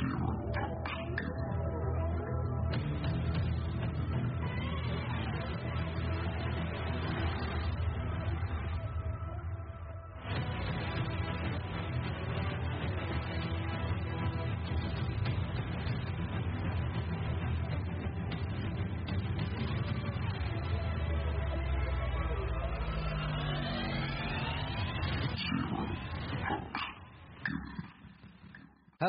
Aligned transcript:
zero. 0.00 0.77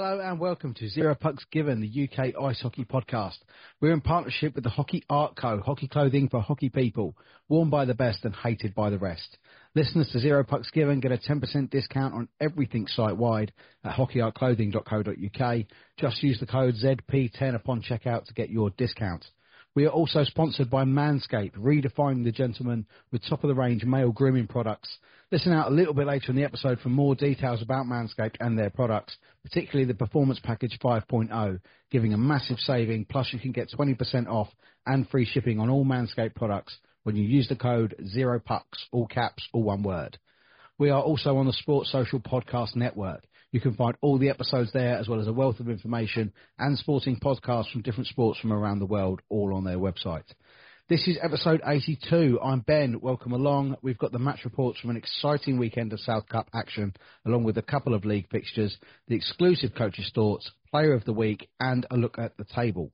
Hello 0.02 0.22
and 0.22 0.40
welcome 0.40 0.74
to 0.76 0.88
Zero 0.88 1.14
Pucks 1.14 1.44
Given, 1.52 1.82
the 1.82 2.08
UK 2.08 2.34
Ice 2.42 2.62
Hockey 2.62 2.86
Podcast. 2.86 3.40
We're 3.82 3.92
in 3.92 4.00
partnership 4.00 4.56
with 4.56 4.64
the 4.64 4.70
Hockey 4.70 5.04
Art 5.10 5.36
Co., 5.36 5.60
hockey 5.60 5.90
clothing 5.90 6.30
for 6.30 6.40
hockey 6.40 6.70
people, 6.70 7.18
worn 7.50 7.70
by 7.70 7.84
the 7.84 7.94
best 7.94 8.24
and 8.24 8.34
hated 8.34 8.74
by 8.74 8.92
the 8.92 8.98
rest. 8.98 9.38
Listeners 9.76 10.08
to 10.14 10.20
Zero 10.20 10.46
Pucks 10.46 10.72
Given 10.72 11.02
get 11.02 11.12
a 11.12 11.18
10% 11.18 11.70
discount 11.70 12.14
on 12.14 12.30
everything 12.40 12.88
site-wide 12.88 13.52
at 13.84 13.94
hockeyartclothing.co.uk. 13.98 15.66
Just 15.98 16.24
use 16.24 16.40
the 16.40 16.48
code 16.48 16.76
ZP10 16.76 17.56
upon 17.56 17.82
checkout 17.82 18.24
to 18.24 18.34
get 18.34 18.50
your 18.50 18.70
discount. 18.70 19.26
We 19.80 19.86
are 19.86 19.92
also 19.92 20.26
sponsored 20.26 20.70
by 20.70 20.84
Manscaped, 20.84 21.54
redefining 21.54 22.26
the 22.26 22.34
gentleman 22.34 22.86
with 23.14 23.24
top 23.24 23.46
of 23.46 23.48
the 23.48 23.56
range 23.56 23.86
male 23.86 24.12
grooming 24.12 24.48
products. 24.48 24.90
Listen 25.32 25.54
out 25.54 25.72
a 25.72 25.74
little 25.74 25.94
bit 25.94 26.06
later 26.06 26.32
in 26.32 26.36
the 26.36 26.44
episode 26.44 26.82
for 26.82 26.90
more 26.90 27.16
details 27.16 27.62
about 27.62 27.86
Manscaped 27.86 28.36
and 28.42 28.60
their 28.60 28.72
products, 28.72 29.16
particularly 29.42 29.86
the 29.86 29.98
Performance 29.98 30.38
Package 30.44 30.78
5.0, 30.84 31.62
giving 31.92 32.14
a 32.14 32.18
massive 32.18 32.60
saving. 32.60 33.06
Plus, 33.06 33.32
you 33.32 33.40
can 33.40 33.54
get 33.54 33.72
20% 33.72 34.28
off 34.28 34.50
and 34.86 35.08
free 35.08 35.24
shipping 35.24 35.62
on 35.62 35.70
all 35.70 35.86
Manscaped 35.86 36.36
products 36.36 36.78
when 37.04 37.16
you 37.16 37.24
use 37.24 37.48
the 37.48 37.56
code 37.56 37.96
ZeroPucks, 38.14 38.90
all 38.92 39.08
caps, 39.08 39.48
all 39.54 39.64
one 39.64 39.82
word. 39.82 40.18
We 40.78 40.90
are 40.90 41.02
also 41.02 41.38
on 41.38 41.46
the 41.46 41.54
Sports 41.54 41.90
Social 41.90 42.20
Podcast 42.20 42.76
Network. 42.76 43.24
You 43.52 43.60
can 43.60 43.74
find 43.74 43.98
all 44.02 44.20
the 44.20 44.30
episodes 44.30 44.72
there, 44.74 44.98
as 44.98 45.08
well 45.08 45.20
as 45.20 45.26
a 45.26 45.34
wealth 45.34 45.60
of 45.60 45.70
information 45.70 46.32
and 46.60 46.78
sporting 46.78 47.20
podcasts 47.20 47.72
from 47.72 47.82
different 47.82 48.06
sports 48.06 48.40
from 48.40 48.54
around 48.54 48.78
the 48.78 48.86
world, 48.86 49.22
all 49.28 49.56
on 49.56 49.64
their 49.64 49.80
website. 49.80 50.32
This 50.88 51.08
is 51.08 51.18
episode 51.20 51.60
82. 51.66 52.40
I'm 52.44 52.60
Ben. 52.60 53.02
Welcome 53.02 53.32
along. 53.32 53.78
We've 53.82 53.98
got 53.98 54.12
the 54.12 54.20
match 54.20 54.46
reports 54.46 54.80
from 54.80 54.92
an 54.92 54.98
exciting 54.98 55.58
weekend 55.58 55.94
of 55.94 56.00
South 56.00 56.30
Cup 56.30 56.48
action, 56.54 56.94
along 57.26 57.44
with 57.44 57.58
a 57.58 57.64
couple 57.64 57.96
of 57.96 58.06
league 58.06 58.30
fixtures, 58.30 58.78
the 59.08 59.16
exclusive 59.16 59.72
coaches' 59.76 60.12
thoughts, 60.14 60.52
player 60.70 60.94
of 60.94 61.06
the 61.06 61.14
week, 61.14 61.50
and 61.60 61.88
a 61.90 61.98
look 61.98 62.20
at 62.20 62.38
the 62.38 62.46
table. 62.56 62.92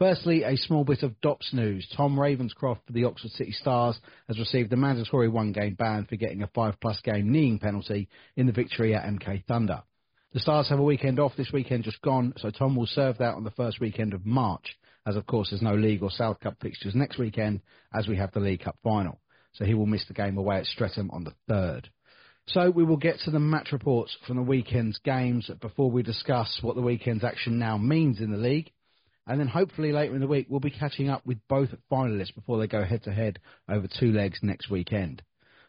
Firstly, 0.00 0.42
a 0.42 0.56
small 0.56 0.82
bit 0.82 1.04
of 1.04 1.20
DOPS 1.20 1.52
news. 1.52 1.86
Tom 1.96 2.16
Ravenscroft 2.16 2.80
for 2.86 2.92
the 2.92 3.04
Oxford 3.04 3.30
City 3.30 3.52
Stars 3.52 4.00
has 4.26 4.40
received 4.40 4.72
a 4.72 4.76
mandatory 4.76 5.28
one-game 5.28 5.74
ban 5.74 6.06
for 6.06 6.16
getting 6.16 6.42
a 6.42 6.48
five-plus 6.48 7.00
game 7.02 7.30
kneeing 7.30 7.60
penalty 7.60 8.08
in 8.36 8.46
the 8.46 8.52
victory 8.52 8.96
at 8.96 9.04
MK 9.04 9.44
Thunder. 9.46 9.84
The 10.32 10.40
Stars 10.40 10.68
have 10.68 10.78
a 10.78 10.82
weekend 10.82 11.18
off 11.18 11.36
this 11.36 11.52
weekend 11.52 11.84
just 11.84 12.00
gone, 12.02 12.32
so 12.38 12.50
Tom 12.50 12.74
will 12.74 12.86
serve 12.86 13.18
that 13.18 13.34
on 13.34 13.44
the 13.44 13.50
first 13.50 13.80
weekend 13.80 14.14
of 14.14 14.24
March 14.24 14.76
as 15.06 15.16
of 15.16 15.26
course 15.26 15.50
there's 15.50 15.62
no 15.62 15.74
League 15.74 16.02
or 16.02 16.10
South 16.10 16.40
Cup 16.40 16.56
fixtures 16.60 16.94
next 16.94 17.18
weekend 17.18 17.60
as 17.92 18.06
we 18.06 18.16
have 18.16 18.32
the 18.32 18.40
League 18.40 18.62
Cup 18.62 18.76
final. 18.82 19.20
So 19.54 19.64
he 19.64 19.74
will 19.74 19.86
miss 19.86 20.06
the 20.06 20.14
game 20.14 20.38
away 20.38 20.58
at 20.58 20.66
Streatham 20.66 21.10
on 21.10 21.24
the 21.24 21.34
3rd. 21.50 21.86
So 22.48 22.70
we 22.70 22.84
will 22.84 22.96
get 22.96 23.18
to 23.20 23.30
the 23.30 23.38
match 23.38 23.70
reports 23.72 24.16
from 24.26 24.36
the 24.36 24.42
weekend's 24.42 24.98
games 24.98 25.50
before 25.60 25.90
we 25.90 26.02
discuss 26.02 26.58
what 26.62 26.74
the 26.74 26.82
weekend's 26.82 27.24
action 27.24 27.58
now 27.58 27.76
means 27.78 28.20
in 28.20 28.30
the 28.30 28.38
league. 28.38 28.70
And 29.26 29.38
then 29.38 29.46
hopefully 29.46 29.92
later 29.92 30.14
in 30.14 30.20
the 30.20 30.26
week 30.26 30.46
we'll 30.48 30.60
be 30.60 30.70
catching 30.70 31.08
up 31.08 31.24
with 31.24 31.38
both 31.48 31.68
finalists 31.90 32.34
before 32.34 32.58
they 32.58 32.66
go 32.66 32.82
head 32.82 33.04
to 33.04 33.12
head 33.12 33.38
over 33.68 33.86
two 33.86 34.12
legs 34.12 34.38
next 34.42 34.70
weekend. 34.70 35.22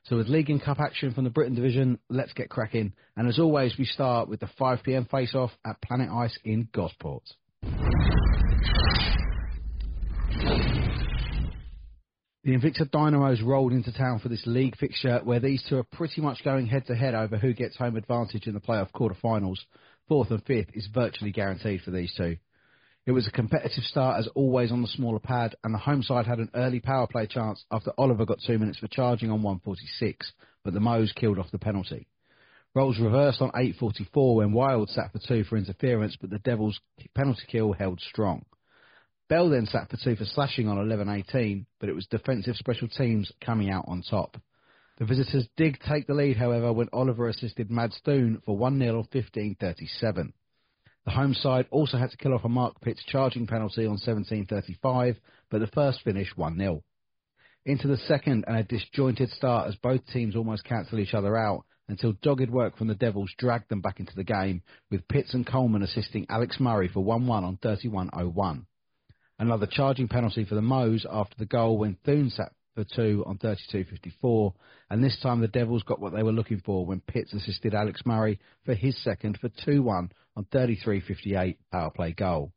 So 0.06 0.18
with 0.18 0.28
League 0.28 0.50
and 0.50 0.62
Cup 0.62 0.82
action 0.82 1.14
from 1.14 1.24
the 1.24 1.30
Britton 1.30 1.56
Division, 1.56 1.98
let's 2.10 2.34
get 2.34 2.50
cracking. 2.50 2.92
And 3.16 3.28
as 3.28 3.40
always, 3.40 3.78
we 3.78 3.86
start 3.86 4.28
with 4.28 4.42
the 4.42 4.50
5pm 4.60 5.10
face-off 5.10 5.52
at 5.66 5.82
Planet 5.82 6.10
Ice 6.10 6.38
in 6.44 6.68
Gosport. 6.74 7.24
The 12.44 12.52
Invicta 12.52 12.92
Dynamos 12.92 13.42
rolled 13.42 13.72
into 13.72 13.94
town 13.94 14.20
for 14.20 14.28
this 14.28 14.46
league 14.46 14.76
fixture 14.76 15.22
where 15.24 15.40
these 15.40 15.64
two 15.70 15.78
are 15.78 15.84
pretty 15.84 16.20
much 16.20 16.44
going 16.44 16.68
head 16.68 16.86
to 16.88 16.96
head 16.96 17.16
over 17.16 17.38
who 17.38 17.54
gets 17.54 17.78
home 17.78 17.96
advantage 17.96 18.46
in 18.46 18.54
the 18.54 18.60
playoff 18.60 18.92
quarterfinals. 18.92 19.60
Fourth 20.10 20.32
and 20.32 20.44
fifth 20.44 20.68
is 20.74 20.86
virtually 20.94 21.32
guaranteed 21.32 21.82
for 21.82 21.92
these 21.92 22.14
two. 22.18 22.36
It 23.06 23.12
was 23.12 23.28
a 23.28 23.32
competitive 23.32 23.84
start 23.84 24.20
as 24.20 24.30
always 24.30 24.72
on 24.72 24.82
the 24.82 24.88
smaller 24.88 25.20
pad 25.20 25.56
and 25.64 25.74
the 25.74 25.80
home 25.80 26.04
side 26.04 26.26
had 26.26 26.40
an 26.40 26.50
early 26.56 26.80
power 26.80 27.06
play 27.06 27.28
chance 27.28 27.66
after 27.70 27.92
Oliver 27.98 28.26
got 28.26 28.40
two 28.46 28.58
minutes 28.58 28.80
for 28.80 28.88
charging 28.88 29.30
on 29.30 29.44
146, 29.44 30.32
but 30.64 30.74
the 30.74 30.80
Moes 30.80 31.12
killed 31.12 31.38
off 31.38 31.52
the 31.52 31.60
penalty. 31.60 32.08
Roles 32.74 33.00
reversed 33.00 33.42
on 33.42 33.52
8.44 33.52 34.36
when 34.38 34.54
Wild 34.54 34.90
sat 34.90 35.12
for 35.12 35.20
two 35.20 35.44
for 35.44 35.58
interference, 35.58 36.16
but 36.20 36.30
the 36.30 36.40
Devils' 36.40 36.80
penalty 37.14 37.44
kill 37.48 37.74
held 37.74 38.00
strong. 38.00 38.46
Bell 39.28 39.50
then 39.50 39.66
sat 39.66 39.90
for 39.90 39.98
two 39.98 40.16
for 40.16 40.26
slashing 40.26 40.70
on 40.70 40.78
11-18, 40.78 41.66
but 41.82 41.90
it 41.90 41.96
was 41.96 42.08
defensive 42.08 42.56
special 42.56 42.88
teams 42.88 43.32
coming 43.42 43.70
out 43.70 43.86
on 43.88 44.02
top. 44.02 44.38
The 44.98 45.06
visitors 45.06 45.48
did 45.58 45.78
take 45.88 46.08
the 46.08 46.14
lead, 46.14 46.38
however, 46.38 46.72
when 46.72 46.88
Oliver 46.94 47.28
assisted 47.28 47.70
Mads 47.70 48.00
Thune 48.06 48.42
for 48.46 48.58
1-0 48.58 48.98
on 48.98 49.06
15-37. 49.14 50.32
The 51.06 51.12
home 51.12 51.34
side 51.34 51.68
also 51.70 51.98
had 51.98 52.12
to 52.12 52.18
kill 52.18 52.34
off 52.34 52.46
a 52.46 52.50
Mark 52.50 52.80
Pitts 52.82 53.04
charging 53.06 53.46
penalty 53.46 53.86
on 53.86 53.98
17-35, 53.98 55.18
but 55.50 55.60
the 55.60 55.68
first 55.68 56.02
finish 56.02 56.34
1-0. 56.38 56.82
Into 57.66 57.88
the 57.88 57.98
second 57.98 58.46
and 58.48 58.58
a 58.58 58.64
disjointed 58.64 59.30
start 59.32 59.68
as 59.68 59.76
both 59.76 60.06
teams 60.08 60.36
almost 60.36 60.64
cancel 60.64 61.00
each 61.00 61.14
other 61.14 61.36
out 61.38 61.66
until 61.90 62.14
dogged 62.22 62.50
work 62.50 62.78
from 62.78 62.88
the 62.88 62.96
Devils 62.96 63.34
dragged 63.38 63.70
them 63.70 63.82
back 63.82 64.00
into 64.00 64.16
the 64.16 64.24
game, 64.24 64.62
with 64.90 65.08
Pitts 65.08 65.34
and 65.34 65.46
Coleman 65.46 65.84
assisting 65.84 66.26
Alex 66.30 66.58
Murray 66.60 66.88
for 66.88 67.04
1-1 67.04 67.30
on 67.30 67.58
31-01. 67.58 68.66
Another 69.40 69.68
charging 69.68 70.08
penalty 70.08 70.46
for 70.46 70.56
the 70.56 70.62
Moes 70.62 71.06
after 71.10 71.36
the 71.38 71.46
goal 71.46 71.78
when 71.78 71.98
Thune 72.06 72.30
sat 72.30 72.54
for 72.76 72.86
two 72.96 73.24
on 73.28 73.38
32.54, 73.38 74.54
and 74.90 75.04
this 75.04 75.20
time 75.22 75.42
the 75.42 75.48
Devils 75.48 75.84
got 75.84 76.00
what 76.00 76.14
they 76.14 76.24
were 76.24 76.32
looking 76.32 76.62
for 76.66 76.86
when 76.86 77.02
Pitts 77.02 77.34
assisted 77.34 77.74
Alex 77.74 78.02
Murray 78.06 78.40
for 78.66 78.74
his 78.74 78.98
second 79.04 79.38
for 79.40 79.50
2-1 79.68 80.10
on 80.36 80.46
33.58 80.46 81.58
power 81.72 81.92
play 81.92 82.12
goal. 82.14 82.52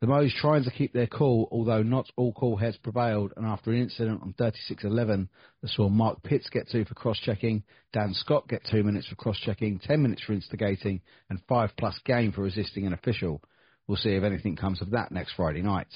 The 0.00 0.08
Moes 0.08 0.34
trying 0.34 0.64
to 0.64 0.70
keep 0.70 0.92
their 0.92 1.06
cool, 1.06 1.48
although 1.50 1.82
not 1.82 2.10
all 2.16 2.34
cool 2.34 2.56
heads 2.56 2.76
prevailed, 2.76 3.32
and 3.36 3.46
after 3.46 3.70
an 3.70 3.80
incident 3.80 4.20
on 4.20 4.34
36.11 4.34 5.28
that 5.62 5.70
saw 5.70 5.88
Mark 5.88 6.22
Pitts 6.22 6.50
get 6.50 6.68
two 6.68 6.84
for 6.84 6.92
cross-checking, 6.92 7.62
Dan 7.92 8.12
Scott 8.12 8.46
get 8.46 8.66
two 8.70 8.82
minutes 8.82 9.06
for 9.06 9.14
cross-checking, 9.14 9.78
10 9.78 10.02
minutes 10.02 10.22
for 10.22 10.34
instigating, 10.34 11.00
and 11.30 11.40
five 11.48 11.70
plus 11.78 11.98
game 12.04 12.32
for 12.32 12.42
resisting 12.42 12.86
an 12.86 12.92
official. 12.92 13.40
We'll 13.86 13.96
see 13.96 14.10
if 14.10 14.24
anything 14.24 14.56
comes 14.56 14.82
of 14.82 14.90
that 14.90 15.10
next 15.10 15.32
Friday 15.36 15.62
night. 15.62 15.88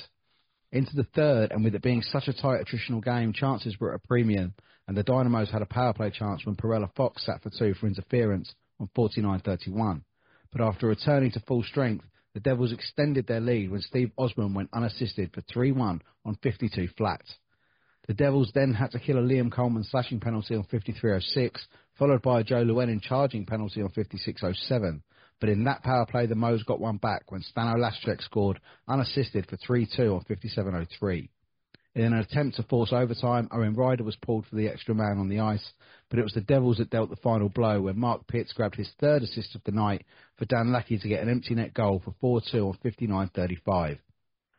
Into 0.72 0.96
the 0.96 1.04
third, 1.14 1.50
and 1.50 1.62
with 1.62 1.74
it 1.74 1.82
being 1.82 2.00
such 2.00 2.28
a 2.28 2.32
tight 2.32 2.64
attritional 2.64 3.04
game, 3.04 3.34
chances 3.34 3.78
were 3.78 3.92
at 3.92 4.00
a 4.02 4.06
premium, 4.06 4.54
and 4.86 4.96
the 4.96 5.02
Dynamos 5.02 5.50
had 5.50 5.60
a 5.60 5.66
power 5.66 5.92
play 5.92 6.10
chance 6.10 6.46
when 6.46 6.56
Perella 6.56 6.90
Fox 6.94 7.26
sat 7.26 7.42
for 7.42 7.50
two 7.50 7.74
for 7.74 7.86
interference 7.86 8.54
on 8.80 8.88
49-31. 8.96 10.02
But 10.52 10.60
after 10.60 10.86
returning 10.86 11.30
to 11.32 11.40
full 11.40 11.62
strength, 11.62 12.04
the 12.34 12.40
Devils 12.40 12.72
extended 12.72 13.26
their 13.26 13.40
lead 13.40 13.70
when 13.70 13.80
Steve 13.80 14.12
Osborne 14.16 14.54
went 14.54 14.70
unassisted 14.72 15.32
for 15.32 15.40
3-1 15.42 16.00
on 16.24 16.38
52 16.42 16.88
flat. 16.96 17.22
The 18.06 18.14
Devils 18.14 18.50
then 18.54 18.72
had 18.72 18.90
to 18.92 18.98
kill 18.98 19.18
a 19.18 19.22
Liam 19.22 19.52
Coleman 19.52 19.84
slashing 19.84 20.20
penalty 20.20 20.54
on 20.54 20.64
53.06, 20.64 21.50
followed 21.98 22.22
by 22.22 22.40
a 22.40 22.44
Joe 22.44 22.62
Llewellyn 22.62 23.00
charging 23.00 23.44
penalty 23.44 23.82
on 23.82 23.90
56.07. 23.90 25.02
But 25.40 25.50
in 25.50 25.64
that 25.64 25.82
power 25.82 26.06
play, 26.06 26.26
the 26.26 26.34
Moes 26.34 26.62
got 26.62 26.80
one 26.80 26.96
back 26.96 27.30
when 27.30 27.42
Stano 27.42 27.76
Laschek 27.76 28.22
scored 28.22 28.60
unassisted 28.88 29.46
for 29.46 29.56
3-2 29.56 30.16
on 30.16 30.24
57.03. 30.24 31.28
In 31.98 32.12
an 32.12 32.20
attempt 32.20 32.54
to 32.54 32.62
force 32.62 32.92
overtime, 32.92 33.48
Owen 33.50 33.74
Ryder 33.74 34.04
was 34.04 34.14
pulled 34.14 34.46
for 34.46 34.54
the 34.54 34.68
extra 34.68 34.94
man 34.94 35.18
on 35.18 35.28
the 35.28 35.40
ice, 35.40 35.72
but 36.08 36.20
it 36.20 36.22
was 36.22 36.32
the 36.32 36.40
Devils 36.40 36.76
that 36.76 36.90
dealt 36.90 37.10
the 37.10 37.16
final 37.16 37.48
blow 37.48 37.80
when 37.80 37.98
Mark 37.98 38.28
Pitts 38.28 38.52
grabbed 38.52 38.76
his 38.76 38.92
third 39.00 39.24
assist 39.24 39.56
of 39.56 39.64
the 39.64 39.72
night 39.72 40.06
for 40.36 40.44
Dan 40.44 40.72
Lackey 40.72 40.96
to 40.96 41.08
get 41.08 41.24
an 41.24 41.28
empty 41.28 41.56
net 41.56 41.74
goal 41.74 42.00
for 42.04 42.40
4-2 42.40 42.68
on 42.68 42.78
59.35. 42.84 43.98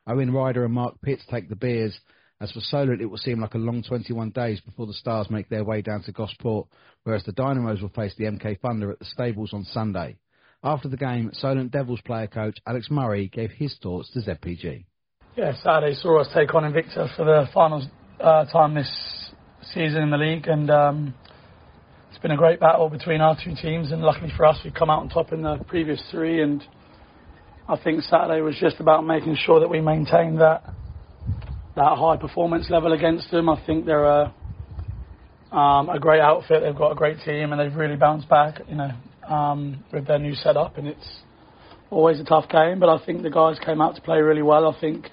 Owen 0.08 0.34
Ryder 0.34 0.66
and 0.66 0.74
Mark 0.74 1.00
Pitts 1.02 1.26
take 1.32 1.48
the 1.48 1.56
beers. 1.56 1.98
As 2.42 2.52
for 2.52 2.60
Solent, 2.60 3.00
it 3.02 3.06
will 3.06 3.18
seem 3.18 3.40
like 3.40 3.54
a 3.54 3.58
long 3.58 3.84
21 3.84 4.32
days 4.32 4.60
before 4.60 4.88
the 4.88 4.92
Stars 4.92 5.30
make 5.30 5.48
their 5.48 5.64
way 5.64 5.82
down 5.82 6.04
to 6.04 6.12
Gosport, 6.12 6.68
whereas 7.04 7.24
the 7.24 7.32
Dynamos 7.32 7.82
will 7.82 7.88
face 7.88 8.16
the 8.18 8.26
MK 8.26 8.60
Thunder 8.60 8.92
at 8.92 9.00
the 9.00 9.06
stables 9.06 9.54
on 9.54 9.64
Sunday. 9.64 10.18
After 10.62 10.90
the 10.90 10.98
game, 10.98 11.30
Solent 11.32 11.72
Devils 11.72 12.02
player 12.02 12.28
coach 12.28 12.60
Alex 12.68 12.92
Murray 12.92 13.30
gave 13.30 13.52
his 13.52 13.78
thoughts 13.82 14.12
to 14.12 14.20
ZPG. 14.20 14.84
Yeah, 15.40 15.54
Saturday 15.64 15.96
saw 15.96 16.20
us 16.20 16.28
take 16.36 16.54
on 16.54 16.64
Invicta 16.64 17.16
for 17.16 17.24
the 17.24 17.48
final 17.54 17.82
uh, 18.20 18.44
time 18.52 18.76
this 18.76 19.32
season 19.74 20.02
in 20.02 20.10
the 20.10 20.18
league, 20.18 20.50
and 20.50 20.70
um, 20.70 21.14
it's 22.10 22.18
been 22.18 22.32
a 22.32 22.36
great 22.36 22.60
battle 22.60 22.90
between 22.90 23.22
our 23.22 23.38
two 23.42 23.56
teams. 23.56 23.94
And 23.94 24.02
luckily 24.02 24.34
for 24.36 24.46
us, 24.46 24.58
we've 24.66 24.74
come 24.74 24.90
out 24.90 25.00
on 25.00 25.08
top 25.08 25.32
in 25.32 25.42
the 25.42 25.56
previous 25.66 26.04
three. 26.12 26.44
And 26.44 26.62
I 27.70 27.78
think 27.82 28.02
Saturday 28.02 28.42
was 28.42 28.58
just 28.60 28.82
about 28.82 29.08
making 29.08 29.38
sure 29.40 29.62
that 29.62 29.70
we 29.70 29.80
maintained 29.80 30.42
that 30.42 30.74
that 31.78 31.98
high 31.98 32.18
performance 32.18 32.70
level 32.70 32.92
against 32.92 33.32
them. 33.32 33.48
I 33.48 33.66
think 33.66 33.86
they're 33.86 34.04
a 34.04 34.34
um, 35.54 35.88
a 35.88 36.00
great 36.02 36.20
outfit. 36.20 36.64
They've 36.64 36.76
got 36.76 36.92
a 36.92 36.96
great 36.96 37.20
team, 37.24 37.54
and 37.54 37.62
they've 37.62 37.80
really 37.80 37.96
bounced 37.96 38.28
back. 38.28 38.60
You 38.68 38.76
know, 38.76 38.92
um, 39.34 39.86
with 39.94 40.06
their 40.06 40.20
new 40.20 40.36
setup, 40.36 40.78
and 40.78 40.86
it's 40.86 41.22
always 41.90 42.20
a 42.20 42.26
tough 42.26 42.50
game. 42.50 42.82
But 42.82 42.90
I 42.90 43.06
think 43.06 43.24
the 43.24 43.30
guys 43.30 43.58
came 43.66 43.80
out 43.80 43.96
to 43.96 44.02
play 44.02 44.20
really 44.20 44.44
well. 44.44 44.68
I 44.68 44.78
think 44.82 45.08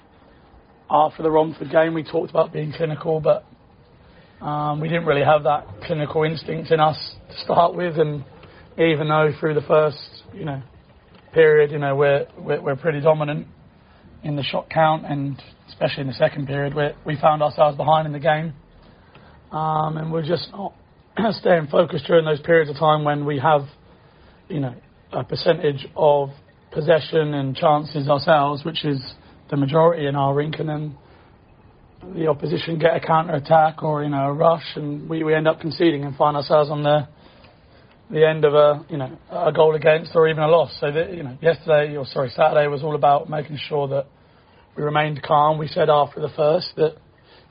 after 0.89 1.23
the 1.23 1.31
Romford 1.31 1.71
game, 1.71 1.93
we 1.93 2.03
talked 2.03 2.29
about 2.29 2.53
being 2.53 2.73
clinical, 2.75 3.19
but 3.19 3.45
um, 4.45 4.79
we 4.79 4.87
didn't 4.87 5.05
really 5.05 5.23
have 5.23 5.43
that 5.43 5.67
clinical 5.83 6.23
instinct 6.23 6.71
in 6.71 6.79
us 6.79 6.97
to 7.29 7.37
start 7.43 7.75
with. 7.75 7.97
And 7.97 8.23
even 8.77 9.07
though 9.07 9.31
through 9.39 9.55
the 9.55 9.61
first, 9.61 9.97
you 10.33 10.45
know, 10.45 10.61
period, 11.33 11.71
you 11.71 11.79
know, 11.79 11.95
we're 11.95 12.27
we're, 12.37 12.61
we're 12.61 12.75
pretty 12.75 13.01
dominant 13.01 13.47
in 14.23 14.35
the 14.35 14.43
shot 14.43 14.69
count, 14.69 15.05
and 15.05 15.41
especially 15.69 16.01
in 16.01 16.07
the 16.07 16.13
second 16.13 16.47
period, 16.47 16.73
where 16.73 16.95
we 17.05 17.17
found 17.19 17.41
ourselves 17.41 17.77
behind 17.77 18.07
in 18.07 18.13
the 18.13 18.19
game, 18.19 18.53
um, 19.51 19.97
and 19.97 20.11
we're 20.11 20.25
just 20.25 20.49
not 20.51 20.73
staying 21.31 21.67
focused 21.67 22.05
during 22.05 22.25
those 22.25 22.41
periods 22.41 22.69
of 22.69 22.77
time 22.77 23.03
when 23.03 23.25
we 23.25 23.39
have 23.39 23.61
you 24.49 24.59
know, 24.59 24.73
a 25.11 25.23
percentage 25.23 25.87
of 25.95 26.29
possession 26.71 27.33
and 27.33 27.55
chances 27.55 28.07
ourselves, 28.07 28.63
which 28.63 28.85
is 28.85 29.01
the 29.49 29.57
majority 29.57 30.07
in 30.07 30.15
our 30.15 30.33
rink, 30.33 30.55
and 30.59 30.69
then 30.69 30.97
the 32.15 32.27
opposition 32.27 32.79
get 32.79 32.95
a 32.95 32.99
counter 32.99 33.33
attack 33.33 33.83
or 33.83 34.03
you 34.03 34.09
know 34.09 34.27
a 34.27 34.33
rush, 34.33 34.65
and 34.75 35.09
we, 35.09 35.23
we 35.23 35.33
end 35.33 35.47
up 35.47 35.59
conceding 35.59 36.03
and 36.03 36.15
find 36.15 36.37
ourselves 36.37 36.69
on 36.69 36.83
the 36.83 37.07
the 38.09 38.25
end 38.25 38.45
of 38.45 38.53
a 38.53 38.85
you 38.89 38.97
know 38.97 39.17
a 39.29 39.51
goal 39.51 39.75
against 39.75 40.11
or 40.15 40.27
even 40.27 40.41
a 40.43 40.47
loss. 40.47 40.75
So 40.79 40.91
that, 40.91 41.13
you 41.13 41.23
know 41.23 41.37
yesterday 41.41 41.95
or 41.95 42.05
sorry 42.05 42.29
Saturday 42.29 42.67
was 42.67 42.83
all 42.83 42.95
about 42.95 43.29
making 43.29 43.57
sure 43.67 43.87
that 43.89 44.07
we 44.75 44.83
remained 44.83 45.21
calm. 45.23 45.57
We 45.57 45.67
said 45.67 45.89
after 45.89 46.21
the 46.21 46.29
first 46.35 46.73
that 46.75 46.97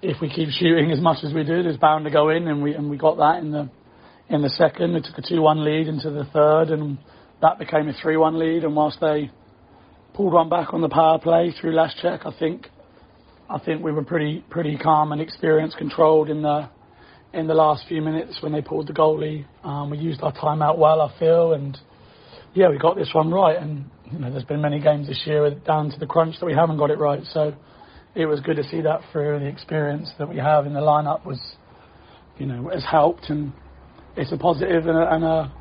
if 0.02 0.20
we 0.20 0.28
keep 0.28 0.50
shooting 0.50 0.90
as 0.90 1.00
much 1.00 1.25
as 1.25 1.32
we 1.32 1.44
do, 1.44 1.62
there's 1.62 1.76
bound 1.76 2.04
to 2.04 2.10
go 2.10 2.28
in, 2.31 2.49
and 2.49 2.62
we 2.62 2.75
and 2.75 2.90
we 2.90 2.96
got 2.96 3.16
that 3.16 3.42
in 3.42 3.50
the 3.50 3.69
in 4.28 4.42
the 4.42 4.50
second. 4.50 4.94
We 4.94 5.00
took 5.00 5.19
a 5.19 5.22
2-1 5.22 5.64
lead 5.64 5.88
into 5.88 6.10
the 6.10 6.25
third, 6.25 6.70
and 6.70 6.99
that 7.42 7.58
became 7.58 7.88
a 7.88 7.92
3-1 7.92 8.38
lead. 8.38 8.64
And 8.64 8.75
whilst 8.75 9.00
they 9.00 9.31
pulled 10.16 10.32
one 10.32 10.48
back 10.48 10.72
on 10.72 10.80
the 10.80 10.88
power 10.88 11.18
play 11.18 11.52
through 11.60 11.74
Laschek. 11.74 12.24
I 12.24 12.36
think 12.38 12.68
I 13.50 13.58
think 13.58 13.84
we 13.84 13.92
were 13.92 14.02
pretty 14.02 14.42
pretty 14.48 14.78
calm 14.78 15.12
and 15.12 15.20
experienced, 15.20 15.76
controlled 15.76 16.30
in 16.30 16.42
the 16.42 16.70
in 17.34 17.46
the 17.46 17.54
last 17.54 17.86
few 17.86 18.00
minutes 18.00 18.38
when 18.40 18.52
they 18.52 18.62
pulled 18.62 18.88
the 18.88 18.94
goalie. 18.94 19.44
Um, 19.62 19.90
we 19.90 19.98
used 19.98 20.22
our 20.22 20.32
timeout 20.32 20.78
well, 20.78 21.02
I 21.02 21.16
feel, 21.18 21.52
and 21.52 21.76
yeah, 22.54 22.70
we 22.70 22.78
got 22.78 22.96
this 22.96 23.10
one 23.12 23.30
right. 23.30 23.60
And 23.60 23.90
you 24.10 24.18
know, 24.18 24.30
there's 24.30 24.44
been 24.44 24.62
many 24.62 24.80
games 24.80 25.06
this 25.06 25.22
year 25.26 25.50
down 25.50 25.90
to 25.90 25.98
the 25.98 26.06
crunch 26.06 26.36
that 26.40 26.46
we 26.46 26.54
haven't 26.54 26.78
got 26.78 26.90
it 26.90 26.98
right. 26.98 27.22
So 27.32 27.54
it 28.14 28.24
was 28.24 28.40
good 28.40 28.56
to 28.56 28.64
see 28.64 28.80
that 28.80 29.02
through. 29.12 29.40
The 29.40 29.46
experience 29.46 30.10
that 30.18 30.28
we 30.30 30.38
have 30.38 30.64
in 30.64 30.72
the 30.72 30.80
lineup 30.80 31.26
was, 31.26 31.38
you 32.38 32.46
know, 32.46 32.70
has 32.72 32.84
helped 32.90 33.28
and 33.28 33.52
it's 34.16 34.32
a 34.32 34.38
positive 34.38 34.86
and 34.86 34.96
a, 34.96 35.14
and 35.14 35.24
a 35.24 35.52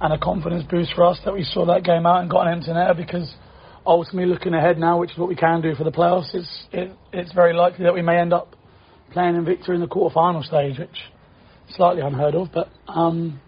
and 0.00 0.12
a 0.12 0.18
confidence 0.18 0.64
boost 0.68 0.94
for 0.96 1.04
us 1.04 1.20
that 1.24 1.32
we 1.32 1.44
saw 1.44 1.64
that 1.66 1.84
game 1.84 2.06
out 2.06 2.22
and 2.22 2.30
got 2.30 2.48
an 2.48 2.54
empty 2.54 2.70
netter 2.70 2.96
because 2.96 3.32
ultimately 3.86 4.30
looking 4.30 4.54
ahead 4.54 4.78
now, 4.78 4.98
which 4.98 5.12
is 5.12 5.18
what 5.18 5.28
we 5.28 5.36
can 5.36 5.60
do 5.60 5.74
for 5.74 5.84
the 5.84 5.92
playoffs, 5.92 6.34
it's 6.34 6.66
it, 6.72 6.92
it's 7.12 7.32
very 7.32 7.54
likely 7.54 7.84
that 7.84 7.94
we 7.94 8.02
may 8.02 8.18
end 8.18 8.32
up 8.32 8.54
playing 9.12 9.34
Invicta 9.34 9.70
in 9.70 9.80
the 9.80 9.86
quarter-final 9.86 10.42
stage, 10.42 10.78
which 10.78 10.88
is 11.68 11.76
slightly 11.76 12.02
unheard 12.02 12.34
of, 12.34 12.48
but 12.52 12.68
um, 12.88 13.40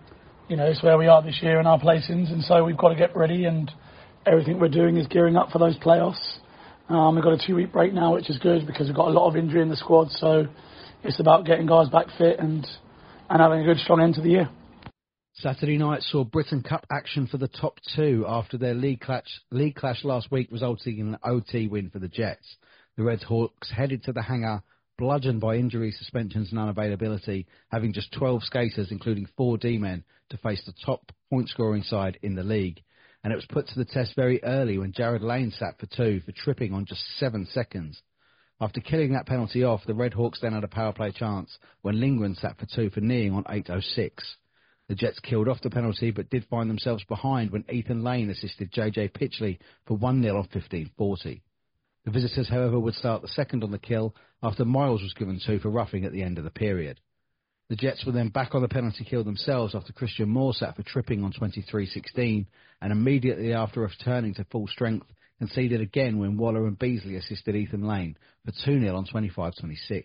you 0.49 0.57
know 0.57 0.67
it's 0.67 0.83
where 0.83 0.99
we 0.99 1.07
are 1.07 1.23
this 1.23 1.39
year 1.43 1.61
in 1.61 1.67
our 1.67 1.79
placings, 1.79 2.33
and 2.33 2.43
so 2.43 2.65
we've 2.65 2.77
got 2.77 2.89
to 2.89 2.97
get 2.97 3.17
ready, 3.17 3.45
and 3.45 3.71
everything 4.27 4.59
we're 4.59 4.69
doing 4.69 4.97
is 4.97 5.07
gearing 5.07 5.37
up 5.37 5.51
for 5.51 5.59
those 5.59 5.77
playoffs. 5.79 6.39
Um, 6.89 7.15
we've 7.15 7.25
got 7.25 7.33
a 7.33 7.47
two-week 7.47 7.73
break 7.73 7.93
now, 7.93 8.15
which 8.15 8.29
is 8.29 8.39
good 8.39 8.67
because 8.67 8.87
we've 8.87 8.97
got 8.97 9.09
a 9.09 9.13
lot 9.13 9.29
of 9.29 9.37
injury 9.37 9.63
in 9.63 9.69
the 9.69 9.77
squad, 9.77 10.11
so 10.11 10.47
it's 11.05 11.21
about 11.21 11.47
getting 11.47 11.67
guys 11.67 11.89
back 11.89 12.07
fit 12.19 12.39
and 12.39 12.67
and 13.31 13.41
having 13.41 13.61
a 13.61 13.65
good 13.65 13.79
strong 13.79 14.01
end 14.01 14.15
to 14.15 14.21
the 14.21 14.29
year. 14.29 14.51
Saturday 15.43 15.77
night 15.77 16.03
saw 16.05 16.23
Britton 16.23 16.63
Cup 16.63 16.87
action 16.89 17.27
for 17.27 17.37
the 17.37 17.49
top 17.49 17.81
two 17.97 18.25
after 18.29 18.57
their 18.57 18.75
league 18.75 19.01
clash, 19.01 19.27
league 19.51 19.75
clash 19.75 20.05
last 20.05 20.31
week, 20.31 20.47
resulting 20.53 21.01
in 21.01 21.09
an 21.09 21.19
OT 21.25 21.67
win 21.67 21.91
for 21.91 21.99
the 21.99 22.07
Jets. 22.07 22.59
The 22.97 23.03
Red 23.03 23.25
Hawks 23.25 23.69
headed 23.69 24.05
to 24.05 24.13
the 24.13 24.23
hangar, 24.23 24.63
bludgeoned 24.99 25.41
by 25.41 25.57
injury, 25.57 25.91
suspensions, 25.91 26.53
and 26.53 26.61
unavailability, 26.61 27.47
having 27.73 27.93
just 27.93 28.13
12 28.13 28.45
skaters, 28.45 28.93
including 28.93 29.27
four 29.37 29.59
D 29.59 29.79
men, 29.79 30.05
to 30.31 30.37
face 30.37 30.63
the 30.65 30.75
top 30.87 31.11
point 31.29 31.49
scoring 31.49 31.83
side 31.83 32.21
in 32.23 32.37
the 32.37 32.45
league. 32.45 32.81
And 33.25 33.33
it 33.33 33.37
was 33.37 33.47
put 33.47 33.67
to 33.67 33.79
the 33.81 33.85
test 33.85 34.15
very 34.15 34.41
early 34.45 34.79
when 34.79 34.93
Jared 34.93 35.23
Lane 35.23 35.51
sat 35.51 35.77
for 35.81 35.87
two 35.87 36.21
for 36.21 36.31
tripping 36.31 36.73
on 36.73 36.87
just 36.87 37.03
seven 37.19 37.49
seconds. 37.51 38.01
After 38.61 38.81
killing 38.81 39.15
that 39.15 39.27
penalty 39.27 39.65
off, 39.65 39.81
the 39.89 39.95
Red 39.95 40.15
Hawks 40.15 40.39
then 40.41 40.53
had 40.53 40.63
a 40.63 40.69
power 40.69 40.93
play 40.93 41.11
chance 41.11 41.59
when 41.81 41.99
Lindgren 41.99 42.37
sat 42.37 42.61
for 42.61 42.67
two 42.73 42.91
for 42.91 43.01
kneeing 43.01 43.33
on 43.33 43.43
8.06. 43.43 44.13
The 44.93 44.97
Jets 44.97 45.21
killed 45.21 45.49
off 45.49 45.63
the 45.63 45.71
penalty 45.71 46.11
but 46.11 46.29
did 46.29 46.45
find 46.51 46.69
themselves 46.69 47.03
behind 47.05 47.51
when 47.51 47.65
Ethan 47.73 48.05
Lane 48.05 48.29
assisted 48.29 48.71
JJ 48.73 49.13
Pitchley 49.13 49.59
for 49.87 49.97
1 49.97 50.23
0 50.23 50.37
on 50.37 50.49
15.40. 50.49 51.41
The 52.05 52.11
visitors, 52.11 52.51
however, 52.51 52.79
would 52.79 52.95
start 52.95 53.23
the 53.23 53.29
second 53.29 53.65
on 53.65 53.71
the 53.71 53.79
kill 53.79 54.15
after 54.43 54.67
Miles 54.67 55.01
was 55.01 55.15
given 55.15 55.41
two 55.41 55.59
for 55.61 55.71
roughing 55.71 56.05
at 56.05 56.13
the 56.13 56.23
end 56.23 56.37
of 56.37 56.45
the 56.45 56.51
period. 56.51 57.01
The 57.71 57.77
Jets 57.77 58.05
were 58.05 58.13
then 58.13 58.29
back 58.29 58.55
on 58.55 58.61
the 58.61 58.69
penalty 58.69 59.03
kill 59.05 59.25
themselves 59.25 59.75
after 59.75 59.95
Christian 59.95 60.29
Moore 60.29 60.53
sat 60.53 60.77
for 60.77 60.83
tripping 60.83 61.25
on 61.25 61.33
23.16 61.33 62.45
and 62.83 62.93
immediately 62.93 63.55
after 63.55 63.81
returning 63.81 64.35
to 64.35 64.45
full 64.45 64.67
strength 64.67 65.07
conceded 65.39 65.81
again 65.81 66.19
when 66.19 66.37
Waller 66.37 66.67
and 66.67 66.79
Beasley 66.79 67.17
assisted 67.17 67.57
Ethan 67.57 67.87
Lane 67.87 68.19
for 68.45 68.53
2-0 68.69 68.95
on 68.95 69.07
25-26. 69.07 70.05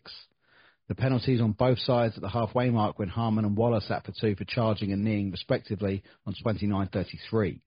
The 0.88 0.96
penalties 0.96 1.42
on 1.42 1.52
both 1.52 1.80
sides 1.80 2.16
at 2.16 2.22
the 2.22 2.30
halfway 2.30 2.70
mark 2.70 2.98
when 2.98 3.10
Harmon 3.10 3.44
and 3.44 3.58
Waller 3.58 3.82
sat 3.82 4.06
for 4.06 4.14
two 4.14 4.36
for 4.36 4.46
charging 4.46 4.94
and 4.94 5.04
kneeing 5.04 5.32
respectively 5.32 6.02
on 6.26 6.34
29-33. 6.46 7.60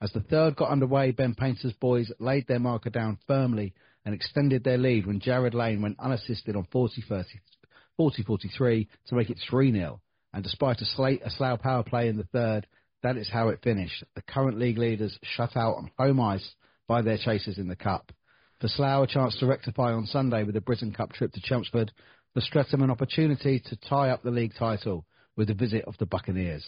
As 0.00 0.12
the 0.12 0.20
third 0.20 0.54
got 0.56 0.70
underway, 0.70 1.10
Ben 1.10 1.34
Painter's 1.34 1.74
boys 1.74 2.10
laid 2.20 2.46
their 2.46 2.60
marker 2.60 2.90
down 2.90 3.18
firmly 3.26 3.74
and 4.04 4.14
extended 4.14 4.64
their 4.64 4.78
lead 4.78 5.06
when 5.06 5.20
Jared 5.20 5.52
Lane 5.52 5.82
went 5.82 5.98
unassisted 5.98 6.56
on 6.56 6.66
40-43 6.72 8.86
to 9.08 9.14
make 9.14 9.28
it 9.30 9.38
3-0. 9.50 10.00
And 10.32 10.44
despite 10.44 10.80
a, 10.80 10.84
slate, 10.84 11.22
a 11.24 11.30
Slough 11.30 11.60
power 11.60 11.82
play 11.82 12.08
in 12.08 12.16
the 12.16 12.28
third, 12.32 12.66
that 13.02 13.16
is 13.16 13.28
how 13.28 13.48
it 13.48 13.62
finished. 13.62 14.04
The 14.14 14.22
current 14.22 14.58
league 14.58 14.78
leaders 14.78 15.18
shut 15.22 15.56
out 15.56 15.76
on 15.76 15.90
home 15.98 16.20
ice 16.20 16.54
by 16.86 17.02
their 17.02 17.18
chasers 17.18 17.58
in 17.58 17.68
the 17.68 17.76
Cup. 17.76 18.12
For 18.60 18.68
Slough, 18.68 19.02
a 19.02 19.06
chance 19.06 19.36
to 19.38 19.46
rectify 19.46 19.92
on 19.92 20.06
Sunday 20.06 20.44
with 20.44 20.56
a 20.56 20.60
Britton 20.60 20.92
Cup 20.92 21.12
trip 21.12 21.32
to 21.32 21.40
Chelmsford. 21.40 21.92
For 22.34 22.40
Streatham, 22.40 22.82
an 22.82 22.92
opportunity 22.92 23.58
to 23.58 23.76
tie 23.76 24.10
up 24.10 24.22
the 24.22 24.30
league 24.30 24.52
title 24.56 25.04
with 25.36 25.50
a 25.50 25.54
visit 25.54 25.84
of 25.86 25.98
the 25.98 26.06
Buccaneers. 26.06 26.64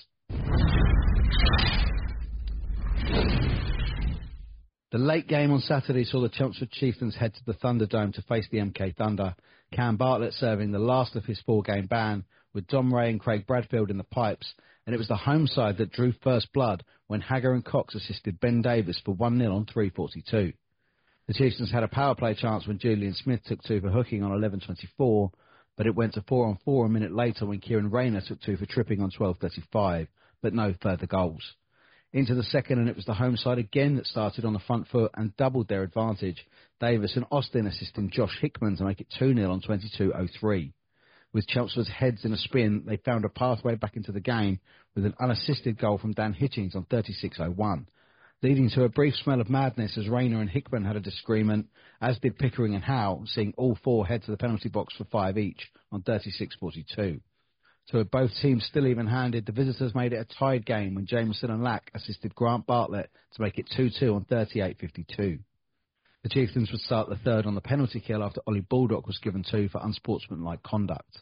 The 4.91 4.99
late 4.99 5.29
game 5.29 5.53
on 5.53 5.61
Saturday 5.61 6.03
saw 6.03 6.21
the 6.21 6.29
Chelmsford 6.29 6.73
Chieftains 6.73 7.15
head 7.15 7.35
to 7.35 7.45
the 7.47 7.55
Thunderdome 7.55 8.13
to 8.15 8.23
face 8.23 8.49
the 8.51 8.59
MK 8.59 8.97
Thunder. 8.97 9.37
Cam 9.73 9.97
Bartlett 9.97 10.35
serving 10.35 10.73
the 10.73 10.81
last 10.81 11.15
of 11.15 11.25
his 11.27 11.41
four-game 11.47 11.87
ban, 11.87 12.25
with 12.53 12.67
Dom 12.67 12.93
Ray 12.93 13.11
and 13.11 13.21
Craig 13.21 13.47
Bradfield 13.47 13.91
in 13.91 13.99
the 13.99 14.05
pipes, 14.05 14.53
and 14.85 14.95
it 14.97 14.99
was 14.99 15.09
the 15.09 15.17
home 15.17 15.47
side 15.47 15.79
that 15.79 15.93
drew 15.93 16.13
first 16.25 16.53
blood 16.53 16.83
when 17.07 17.21
Hagger 17.21 17.55
and 17.55 17.65
Cox 17.65 17.95
assisted 17.95 18.41
Ben 18.41 18.63
Davis 18.63 19.01
for 19.05 19.15
1 19.15 19.39
0 19.39 19.55
on 19.55 19.67
3.42. 19.67 20.55
The 21.29 21.35
Chieftains 21.35 21.71
had 21.71 21.85
a 21.85 21.89
power 21.89 22.17
play 22.17 22.35
chance 22.35 22.67
when 22.67 22.81
Julian 22.81 23.15
Smith 23.15 23.45
took 23.45 23.63
two 23.63 23.81
for 23.81 23.91
hooking 23.91 24.25
on 24.25 24.33
11.24, 24.33 25.31
but 25.83 25.89
it 25.89 25.97
went 25.97 26.15
to 26.15 26.23
4 26.29 26.47
on 26.47 26.59
4 26.65 26.87
a 26.87 26.89
minute 26.89 27.13
later 27.13 27.45
when 27.45 27.59
Kieran 27.59 27.91
Rayner 27.91 28.21
took 28.21 28.41
two 28.41 28.57
for 28.57 28.67
tripping 28.67 29.03
on 29.03 29.11
12.35, 29.11 30.07
but 30.41 30.55
no 30.55 30.73
further 30.81 31.09
goals. 31.09 31.43
Into 32.13 32.37
the 32.37 32.45
second, 32.45 32.79
and 32.79 32.89
it 32.89 32.95
was 32.95 33.05
the 33.05 33.15
home 33.15 33.37
side 33.37 33.59
again 33.59 33.97
that 33.97 34.07
started 34.07 34.45
on 34.45 34.53
the 34.53 34.61
front 34.61 34.87
foot 34.87 35.11
and 35.17 35.37
doubled 35.37 35.67
their 35.67 35.83
advantage. 35.83 36.47
Davis 36.81 37.17
and 37.17 37.25
Austin 37.33 37.67
assisting 37.67 38.11
Josh 38.11 38.39
Hickman 38.41 38.77
to 38.77 38.85
make 38.85 39.01
it 39.01 39.09
2 39.19 39.35
0 39.35 39.51
on 39.51 39.61
22.03. 39.61 40.73
With 41.33 41.49
Chelmsford's 41.49 41.89
heads 41.89 42.25
in 42.25 42.33
a 42.33 42.39
spin, 42.39 42.85
they 42.87 42.99
found 42.99 43.25
a 43.25 43.29
pathway 43.29 43.75
back 43.75 43.97
into 43.97 44.13
the 44.13 44.21
game 44.21 44.61
with 44.95 45.05
an 45.05 45.15
unassisted 45.21 45.81
goal 45.81 45.99
from 45.99 46.13
Dan 46.13 46.33
Hitchings 46.33 46.77
on 46.77 46.85
36.01, 46.85 47.87
leading 48.43 48.69
to 48.71 48.83
a 48.83 48.89
brief 48.89 49.15
smell 49.15 49.41
of 49.41 49.49
madness 49.49 49.97
as 49.97 50.09
Rayner 50.09 50.41
and 50.41 50.51
Hickman 50.51 50.85
had 50.85 50.97
a 50.97 51.01
disagreement, 51.01 51.69
as 52.01 52.19
did 52.19 52.39
Pickering 52.39 52.75
and 52.75 52.83
Howe, 52.83 53.23
seeing 53.27 53.55
all 53.57 53.79
four 53.85 54.07
head 54.07 54.25
to 54.25 54.33
the 54.33 54.37
penalty 54.37 54.69
box 54.69 54.95
for 54.97 55.05
five 55.05 55.39
each 55.39 55.71
on 55.93 56.03
36.42. 56.03 57.21
So 57.87 57.99
with 57.99 58.11
both 58.11 58.31
teams 58.41 58.65
still 58.65 58.87
even-handed, 58.87 59.47
the 59.47 59.53
visitors 59.53 59.95
made 59.95 60.13
it 60.13 60.27
a 60.29 60.39
tied 60.39 60.67
game 60.67 60.95
when 60.95 61.07
Jameson 61.07 61.51
and 61.51 61.63
Lack 61.63 61.91
assisted 61.95 62.35
Grant 62.35 62.67
Bartlett 62.67 63.11
to 63.35 63.43
make 63.43 63.59
it 63.59 63.69
2-2 63.77 64.15
on 64.15 64.25
38.52. 64.25 65.39
The 66.23 66.29
Chieftains 66.29 66.71
would 66.71 66.81
start 66.81 67.09
the 67.09 67.17
third 67.17 67.47
on 67.47 67.57
the 67.57 67.61
penalty 67.61 68.01
kill 68.01 68.23
after 68.23 68.41
Ollie 68.47 68.61
Baldock 68.61 69.07
was 69.07 69.19
given 69.19 69.45
two 69.49 69.69
for 69.69 69.81
unsportsmanlike 69.83 70.63
conduct. 70.63 71.19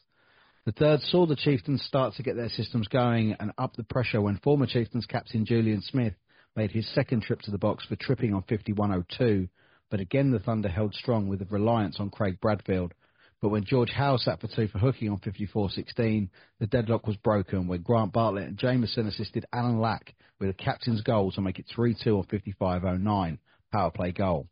The 0.67 0.73
third 0.73 1.01
saw 1.01 1.25
the 1.25 1.37
Chieftains 1.37 1.83
start 1.83 2.15
to 2.15 2.23
get 2.23 2.37
their 2.37 2.51
systems 2.51 2.87
going 2.89 3.35
and 3.41 3.53
up 3.57 3.77
the 3.77 3.85
pressure 3.85 4.21
when 4.21 4.37
former 4.37 4.67
Chieftains 4.67 5.07
captain 5.07 5.47
Julian 5.47 5.81
Smith 5.81 6.13
made 6.57 6.71
his 6.71 6.89
second 6.95 7.23
trip 7.23 7.41
to 7.43 7.51
the 7.51 7.59
box 7.59 7.85
for 7.87 7.97
tripping 7.97 8.35
on 8.35 8.43
51.02, 8.43 9.49
but 9.91 10.01
again 10.01 10.31
the 10.31 10.39
Thunder 10.39 10.69
held 10.69 10.95
strong 10.95 11.29
with 11.29 11.43
a 11.43 11.47
reliance 11.47 11.99
on 11.99 12.11
Craig 12.11 12.39
Bradfield. 12.41 12.93
But 13.41 13.49
when 13.49 13.65
George 13.65 13.91
Howe 13.91 14.19
sat 14.19 14.41
for 14.41 14.49
two 14.49 14.69
for 14.69 14.79
hooking 14.79 15.09
on 15.09 15.19
54.16, 15.19 16.29
the 16.59 16.67
deadlock 16.67 17.07
was 17.07 17.17
broken 17.17 17.69
when 17.69 17.81
Grant 17.81 18.13
Bartlett 18.13 18.49
and 18.49 18.59
Jameson 18.59 19.07
assisted 19.07 19.47
Alan 19.53 19.81
Lack 19.81 20.15
with 20.39 20.51
a 20.51 20.55
captain's 20.55 21.01
goal 21.01 21.33
to 21.33 21.41
make 21.41 21.59
it 21.59 21.67
3-2 21.75 22.07
on 22.19 22.25
55.09, 22.25 23.39
power 23.73 23.91
play 23.91 24.13
goal. 24.13 24.47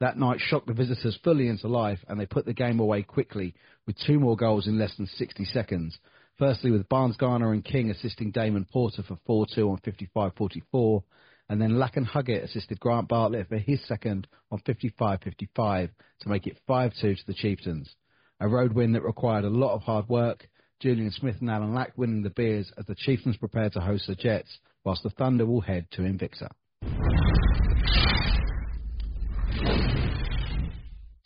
That 0.00 0.18
night 0.18 0.40
shocked 0.40 0.66
the 0.66 0.74
visitors 0.74 1.18
fully 1.24 1.48
into 1.48 1.68
life, 1.68 2.00
and 2.08 2.20
they 2.20 2.26
put 2.26 2.44
the 2.44 2.52
game 2.52 2.80
away 2.80 3.02
quickly 3.02 3.54
with 3.86 3.96
two 4.06 4.18
more 4.20 4.36
goals 4.36 4.66
in 4.66 4.78
less 4.78 4.94
than 4.96 5.06
60 5.06 5.44
seconds. 5.46 5.98
Firstly, 6.38 6.70
with 6.70 6.88
Barnes 6.90 7.16
Garner 7.16 7.52
and 7.52 7.64
King 7.64 7.90
assisting 7.90 8.30
Damon 8.30 8.66
Porter 8.70 9.02
for 9.02 9.16
4 9.26 9.46
2 9.54 9.70
on 9.70 9.78
55.44, 9.78 11.02
and 11.48 11.60
then 11.60 11.78
Lack 11.78 11.96
and 11.96 12.06
Huggett 12.06 12.44
assisted 12.44 12.78
Grant 12.78 13.08
Bartlett 13.08 13.48
for 13.48 13.56
his 13.56 13.82
second 13.86 14.26
on 14.50 14.60
55.55 14.60 15.90
to 16.20 16.28
make 16.28 16.46
it 16.46 16.58
5 16.66 16.92
2 17.00 17.14
to 17.14 17.26
the 17.26 17.32
Chieftains. 17.32 17.94
A 18.40 18.48
road 18.48 18.74
win 18.74 18.92
that 18.92 19.02
required 19.02 19.44
a 19.44 19.50
lot 19.50 19.74
of 19.74 19.82
hard 19.82 20.10
work. 20.10 20.46
Julian 20.78 21.10
Smith 21.10 21.36
and 21.40 21.50
Alan 21.50 21.74
Lack 21.74 21.96
winning 21.96 22.22
the 22.22 22.28
beers 22.28 22.70
as 22.76 22.84
the 22.84 22.94
Chieftains 22.94 23.38
prepare 23.38 23.70
to 23.70 23.80
host 23.80 24.06
the 24.06 24.14
Jets, 24.14 24.58
whilst 24.84 25.04
the 25.04 25.10
Thunder 25.10 25.46
will 25.46 25.62
head 25.62 25.86
to 25.92 26.02
Invicta. 26.02 26.50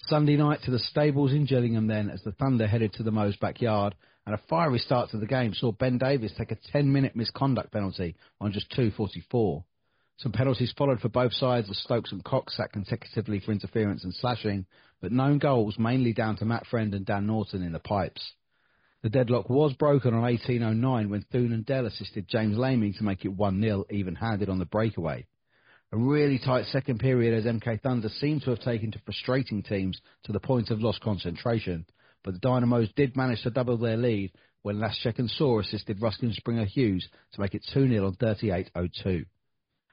Sunday 0.07 0.37
night 0.37 0.61
to 0.64 0.71
the 0.71 0.79
stables 0.79 1.33
in 1.33 1.47
Gillingham 1.47 1.88
then 1.88 2.11
as 2.11 2.23
the 2.23 2.33
Thunder 2.33 2.69
headed 2.69 2.93
to 2.93 3.02
the 3.02 3.11
Mo's 3.11 3.37
backyard 3.37 3.97
and 4.27 4.35
a 4.35 4.41
fiery 4.49 4.79
start 4.79 5.11
to 5.11 5.19
the 5.19 5.27
game 5.27 5.55
saw 5.55 5.73
Ben 5.73 5.99
Davies 5.99 6.33
take 6.37 6.53
a 6.53 6.59
10 6.73 6.93
minute 6.93 7.17
misconduct 7.17 7.73
penalty 7.73 8.17
on 8.41 8.53
just 8.53 8.71
2.44. 8.73 9.65
Some 10.19 10.33
penalties 10.33 10.75
followed 10.77 11.00
for 11.00 11.09
both 11.09 11.33
sides 11.33 11.71
as 11.71 11.79
Stokes 11.79 12.12
and 12.12 12.23
Cox 12.23 12.57
sat 12.57 12.73
consecutively 12.73 13.41
for 13.41 13.53
interference 13.53 14.05
and 14.05 14.15
slashing, 14.15 14.67
but 15.00 15.12
known 15.12 15.39
goals 15.39 15.79
mainly 15.79 16.12
down 16.12 16.37
to 16.37 16.45
Matt 16.45 16.67
Friend 16.67 16.95
and 16.95 17.07
Dan 17.07 17.27
Norton 17.27 17.62
in 17.62 17.73
the 17.73 17.79
pipes. 17.79 18.35
The 19.03 19.09
deadlock 19.09 19.49
was 19.49 19.73
broken 19.73 20.12
on 20.12 20.23
18.09 20.23 21.09
when 21.09 21.23
Thune 21.33 21.53
and 21.53 21.65
Dell 21.65 21.87
assisted 21.87 22.29
James 22.29 22.59
Laming 22.59 22.93
to 22.95 23.05
make 23.05 23.25
it 23.25 23.35
1-0 23.35 23.91
even-handed 23.91 24.50
on 24.50 24.59
the 24.59 24.67
breakaway. 24.67 25.25
A 25.93 25.97
really 25.97 26.39
tight 26.39 26.67
second 26.67 27.00
period 27.00 27.35
as 27.35 27.50
MK 27.50 27.81
Thunder 27.81 28.11
seemed 28.11 28.43
to 28.43 28.50
have 28.50 28.61
taken 28.61 28.93
to 28.93 28.99
frustrating 29.00 29.62
teams 29.62 29.99
to 30.25 30.33
the 30.33 30.39
point 30.39 30.71
of 30.71 30.83
lost 30.83 31.00
concentration, 31.00 31.87
but 32.25 32.35
the 32.35 32.41
Dynamos 32.41 32.89
did 32.97 33.17
manage 33.17 33.43
to 33.43 33.50
double 33.50 33.77
their 33.77 33.97
lead 33.97 34.33
when 34.62 34.77
Laschek 34.77 35.19
and 35.19 35.31
Saw 35.31 35.61
assisted 35.61 36.03
Ruskin 36.03 36.33
Springer 36.33 36.65
Hughes 36.65 37.09
to 37.33 37.41
make 37.41 37.55
it 37.55 37.67
2-0 37.75 38.07
on 38.07 38.15
38.02. 38.15 39.25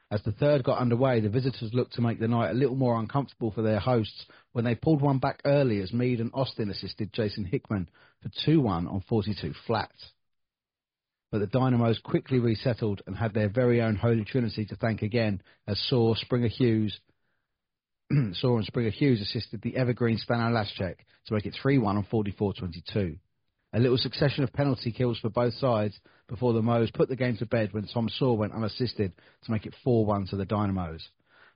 As 0.09 0.21
the 0.23 0.31
third 0.31 0.63
got 0.63 0.79
underway, 0.79 1.19
the 1.19 1.29
visitors 1.29 1.73
looked 1.73 1.93
to 1.93 2.01
make 2.01 2.19
the 2.19 2.27
night 2.27 2.51
a 2.51 2.53
little 2.53 2.75
more 2.75 2.99
uncomfortable 2.99 3.51
for 3.51 3.61
their 3.61 3.79
hosts 3.79 4.25
when 4.53 4.65
they 4.65 4.75
pulled 4.75 5.01
one 5.01 5.19
back 5.19 5.41
early 5.45 5.81
as 5.81 5.91
Mead 5.93 6.21
and 6.21 6.31
Austin 6.33 6.69
assisted 6.69 7.13
Jason 7.13 7.45
Hickman 7.45 7.89
for 8.21 8.29
2-1 8.47 8.91
on 8.91 9.03
42 9.07 9.53
flat 9.65 9.91
but 11.31 11.39
the 11.39 11.47
Dynamos 11.47 11.99
quickly 11.99 12.39
resettled 12.39 13.01
and 13.05 13.15
had 13.15 13.33
their 13.33 13.49
very 13.49 13.81
own 13.81 13.95
Holy 13.95 14.23
Trinity 14.23 14.65
to 14.65 14.75
thank 14.75 15.01
again 15.01 15.41
as 15.67 15.79
Saw, 15.89 16.15
Springer 16.15 16.47
Hughes, 16.47 16.97
And 18.09 18.35
Springer 18.65 18.89
Hughes 18.89 19.21
assisted 19.21 19.61
the 19.61 19.75
evergreen 19.75 20.17
Stano 20.17 20.51
Laschek 20.51 20.95
to 21.27 21.33
make 21.33 21.45
it 21.45 21.57
3-1 21.63 21.85
on 21.85 22.07
44-22. 22.11 23.17
A 23.73 23.79
little 23.79 23.97
succession 23.97 24.43
of 24.43 24.53
penalty 24.53 24.91
kills 24.91 25.19
for 25.19 25.29
both 25.29 25.53
sides 25.55 25.99
before 26.27 26.53
the 26.53 26.61
Moes 26.61 26.89
put 26.91 27.09
the 27.09 27.15
game 27.15 27.37
to 27.37 27.45
bed 27.45 27.73
when 27.73 27.85
Tom 27.85 28.09
Saw 28.09 28.33
went 28.33 28.53
unassisted 28.53 29.11
to 29.43 29.51
make 29.51 29.65
it 29.65 29.75
4-1 29.85 30.29
to 30.29 30.37
the 30.37 30.45
Dynamos. 30.45 31.05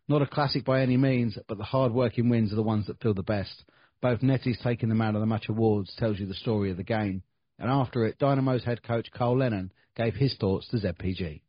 Not 0.08 0.22
a 0.22 0.28
classic 0.28 0.66
by 0.66 0.82
any 0.82 0.98
means, 0.98 1.38
but 1.48 1.58
the 1.58 1.64
hard-working 1.64 2.28
wins 2.28 2.52
are 2.52 2.58
the 2.58 2.64
ones 2.64 2.88
that 2.88 3.02
feel 3.02 3.14
the 3.14 3.24
best. 3.24 3.64
Both 4.02 4.20
Netties 4.20 4.62
taking 4.62 4.90
the 4.90 4.96
Man 4.96 5.16
of 5.16 5.22
the 5.22 5.28
Match 5.28 5.48
awards 5.48 5.94
tells 5.98 6.20
you 6.20 6.26
the 6.26 6.34
story 6.34 6.70
of 6.70 6.78
the 6.78 6.84
game 6.84 7.24
and 7.62 7.70
after 7.70 8.06
it, 8.06 8.18
Dynamo's 8.18 8.64
head 8.64 8.82
coach 8.82 9.08
Carl 9.14 9.38
Lennon 9.38 9.72
gave 9.96 10.16
his 10.16 10.36
thoughts 10.40 10.68
to 10.70 10.78
ZPG. 10.78 11.42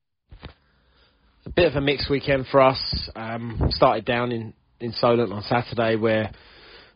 A 1.47 1.51
bit 1.51 1.67
of 1.67 1.75
a 1.75 1.81
mixed 1.81 2.11
weekend 2.11 2.47
for 2.51 2.61
us. 2.61 2.79
Um, 3.17 3.69
started 3.71 4.05
down 4.05 4.31
in, 4.31 4.53
in 4.83 4.93
Solent 4.93 5.33
on 5.33 5.43
Saturday 5.43 5.97
where 5.97 6.31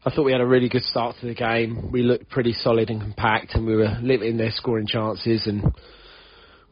I 0.04 0.10
thought 0.10 0.24
we 0.24 0.32
had 0.32 0.40
a 0.40 0.46
really 0.46 0.68
good 0.68 0.82
start 0.82 1.16
to 1.20 1.26
the 1.26 1.34
game. 1.34 1.90
We 1.90 2.02
looked 2.02 2.28
pretty 2.28 2.52
solid 2.52 2.90
and 2.90 3.00
compact 3.00 3.54
and 3.54 3.66
we 3.66 3.76
were 3.76 3.96
limiting 4.02 4.36
their 4.36 4.50
scoring 4.50 4.86
chances 4.86 5.46
and 5.46 5.72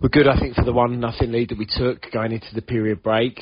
we're 0.00 0.08
good, 0.08 0.26
I 0.26 0.38
think, 0.38 0.56
for 0.56 0.64
the 0.64 0.72
one 0.72 0.98
nothing 1.00 1.32
lead 1.32 1.50
that 1.50 1.58
we 1.58 1.66
took 1.66 2.10
going 2.12 2.32
into 2.32 2.54
the 2.54 2.62
period 2.62 3.02
break. 3.02 3.40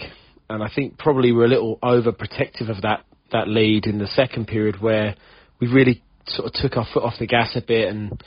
And 0.48 0.62
I 0.62 0.70
think 0.74 0.98
probably 0.98 1.32
we're 1.32 1.46
a 1.46 1.48
little 1.48 1.78
overprotective 1.82 2.68
of 2.68 2.82
that, 2.82 3.04
that 3.32 3.48
lead 3.48 3.86
in 3.86 3.98
the 3.98 4.06
second 4.06 4.46
period 4.46 4.80
where 4.80 5.16
we 5.60 5.66
really 5.66 6.02
sort 6.26 6.46
of 6.46 6.52
took 6.52 6.76
our 6.76 6.86
foot 6.92 7.02
off 7.02 7.14
the 7.18 7.26
gas 7.26 7.56
a 7.56 7.62
bit 7.62 7.88
and 7.88 8.22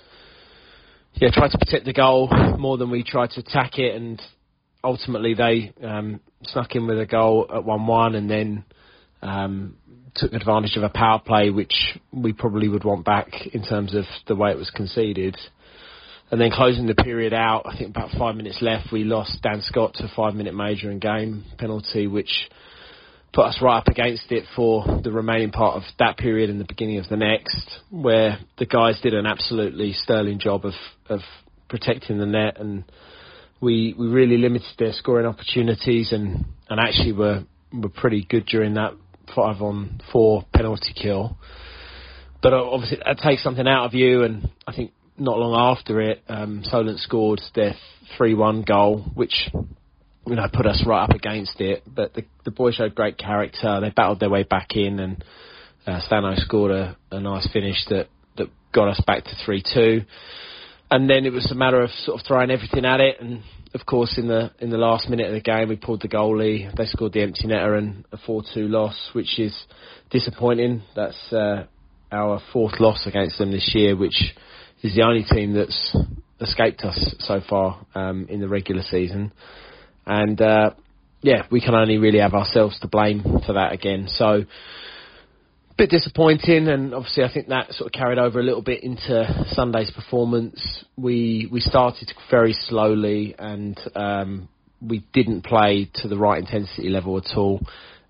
yeah, 1.16 1.30
tried 1.32 1.52
to 1.52 1.58
protect 1.58 1.86
the 1.86 1.94
goal 1.94 2.30
more 2.58 2.78
than 2.78 2.90
we 2.90 3.04
tried 3.04 3.30
to 3.32 3.40
attack 3.40 3.80
it, 3.80 3.96
and 3.96 4.22
ultimately 4.84 5.34
they 5.34 5.72
um, 5.82 6.20
snuck 6.44 6.76
in 6.76 6.88
with 6.88 7.00
a 7.00 7.06
goal 7.06 7.50
at 7.54 7.64
one-one, 7.64 8.16
and 8.16 8.30
then 8.30 8.66
um, 9.22 9.76
took 10.16 10.34
advantage 10.34 10.78
of 10.78 10.84
a 10.84 10.90
power 10.90 11.20
play, 11.20 11.50
which 11.50 11.98
we 12.12 12.34
probably 12.34 12.70
would 12.70 12.84
want 12.84 13.06
back 13.06 13.30
in 13.54 13.64
terms 13.64 13.94
of 13.94 14.06
the 14.28 14.36
way 14.36 14.52
it 14.52 14.58
was 14.58 14.70
conceded. 14.70 15.38
And 16.32 16.42
then 16.42 16.52
closing 16.52 16.88
the 16.88 16.96
period 16.96 17.34
out, 17.34 17.64
I 17.66 17.78
think 17.78 17.90
about 17.92 18.10
five 18.18 18.36
minutes 18.36 18.60
left, 18.62 18.92
we 18.92 19.04
lost 19.04 19.42
Dan 19.44 19.62
Scott 19.62 19.94
to 19.96 20.06
a 20.06 20.12
five-minute 20.16 20.56
major 20.56 20.90
and 20.90 21.00
game 21.00 21.44
penalty, 21.58 22.08
which 22.08 22.50
put 23.32 23.46
us 23.46 23.60
right 23.62 23.78
up 23.78 23.88
against 23.88 24.32
it 24.32 24.46
for 24.56 25.02
the 25.04 25.12
remaining 25.12 25.52
part 25.52 25.76
of 25.76 25.84
that 26.00 26.18
period 26.18 26.50
and 26.50 26.60
the 26.60 26.66
beginning 26.66 26.98
of 26.98 27.08
the 27.10 27.18
next, 27.18 27.70
where 27.92 28.40
the 28.58 28.66
guys 28.66 29.00
did 29.02 29.14
an 29.14 29.26
absolutely 29.26 29.94
sterling 29.94 30.40
job 30.40 30.66
of, 30.66 30.74
of 31.10 31.20
protecting 31.70 32.18
the 32.18 32.26
net 32.26 32.60
and 32.60 32.86
we 33.62 33.96
we 33.98 34.08
really 34.08 34.38
limited 34.38 34.68
their 34.78 34.94
scoring 34.94 35.26
opportunities 35.26 36.12
and, 36.12 36.46
and 36.70 36.80
actually 36.80 37.12
were 37.12 37.44
were 37.74 37.90
pretty 37.90 38.26
good 38.30 38.46
during 38.46 38.76
that 38.76 38.94
five 39.34 39.62
on 39.62 40.02
four 40.12 40.46
penalty 40.54 40.94
kill. 40.94 41.38
But 42.42 42.54
obviously 42.54 43.00
that 43.04 43.18
takes 43.20 43.44
something 43.44 43.68
out 43.68 43.86
of 43.86 43.94
you 43.94 44.24
and 44.24 44.50
I 44.68 44.74
think 44.76 44.92
not 45.18 45.38
long 45.38 45.78
after 45.78 46.02
it, 46.02 46.24
um, 46.28 46.62
Solent 46.64 47.00
scored 47.00 47.42
their 47.56 47.74
3-1 48.20 48.66
goal, 48.68 49.00
which 49.14 49.50
you 50.28 50.36
know, 50.36 50.48
put 50.52 50.66
us 50.66 50.84
right 50.86 51.04
up 51.04 51.12
against 51.12 51.62
it. 51.62 51.84
But 51.88 52.14
the, 52.14 52.26
the 52.44 52.52
boys 52.52 52.76
showed 52.76 52.96
great 52.96 53.18
character. 53.18 53.80
They 53.80 53.92
battled 53.92 54.20
their 54.20 54.30
way 54.30 54.44
back 54.44 54.76
in, 54.76 55.00
and 55.00 55.24
uh, 55.86 56.02
Stano 56.10 56.36
scored 56.38 56.72
a, 56.72 56.98
a 57.12 57.20
nice 57.20 57.48
finish 57.52 57.78
that, 57.90 58.08
that 58.38 58.50
got 58.74 58.90
us 58.90 59.02
back 59.06 59.24
to 59.26 59.32
3 59.46 59.64
2. 59.74 60.02
And 60.92 61.10
then 61.10 61.26
it 61.26 61.34
was 61.34 61.50
a 61.52 61.56
matter 61.56 61.82
of 61.82 61.90
sort 61.92 62.20
of 62.20 62.28
throwing 62.28 62.52
everything 62.52 62.86
at 62.86 63.00
it. 63.00 63.20
And 63.20 63.44
of 63.76 63.86
course, 63.86 64.18
in 64.18 64.30
the 64.30 64.52
in 64.60 64.70
the 64.70 64.78
last 64.78 65.10
minute 65.10 65.28
of 65.28 65.34
the 65.34 65.42
game, 65.42 65.68
we 65.68 65.76
pulled 65.76 66.02
the 66.02 66.08
goalie. 66.08 66.74
They 66.78 66.86
scored 66.86 67.12
the 67.12 67.22
empty 67.22 67.46
netter 67.46 67.78
and 67.78 68.06
a 68.14 68.18
4 68.18 68.42
2 68.54 68.70
loss, 68.70 69.10
which 69.12 69.38
is 69.38 69.54
disappointing. 70.10 70.82
That's 70.96 71.34
uh, 71.34 71.66
our 72.10 72.42
fourth 72.54 72.80
loss 72.80 73.06
against 73.06 73.38
them 73.38 73.52
this 73.52 73.72
year, 73.76 73.98
which 73.98 74.34
is 74.82 74.96
the 74.96 75.04
only 75.04 75.26
team 75.30 75.54
that's 75.54 75.98
escaped 76.40 76.86
us 76.86 77.16
so 77.20 77.42
far 77.50 77.86
um, 77.96 78.28
in 78.30 78.40
the 78.40 78.48
regular 78.48 78.82
season, 78.82 79.34
and 80.06 80.42
uh, 80.42 80.70
yeah, 81.22 81.44
we 81.52 81.60
can 81.60 81.76
only 81.76 81.98
really 81.98 82.20
have 82.20 82.34
ourselves 82.34 82.80
to 82.80 82.88
blame 82.88 83.24
for 83.46 83.54
that 83.54 83.74
again. 83.74 84.06
So 84.08 84.46
bit 85.78 85.90
disappointing, 85.90 86.68
and 86.68 86.94
obviously 86.94 87.24
I 87.24 87.34
think 87.34 87.48
that 87.50 87.74
sort 87.74 87.88
of 87.88 87.92
carried 87.92 88.18
over 88.18 88.40
a 88.40 88.44
little 88.44 88.62
bit 88.62 88.84
into 88.84 89.46
Sunday's 89.52 89.92
performance. 89.92 90.86
We 90.96 91.50
we 91.52 91.60
started 91.60 92.12
very 92.32 92.54
slowly, 92.54 93.36
and 93.38 93.80
um, 93.96 94.50
we 94.82 95.04
didn't 95.14 95.44
play 95.44 95.90
to 95.96 96.08
the 96.08 96.18
right 96.18 96.40
intensity 96.40 96.90
level 96.90 97.18
at 97.18 97.38
all 97.38 97.62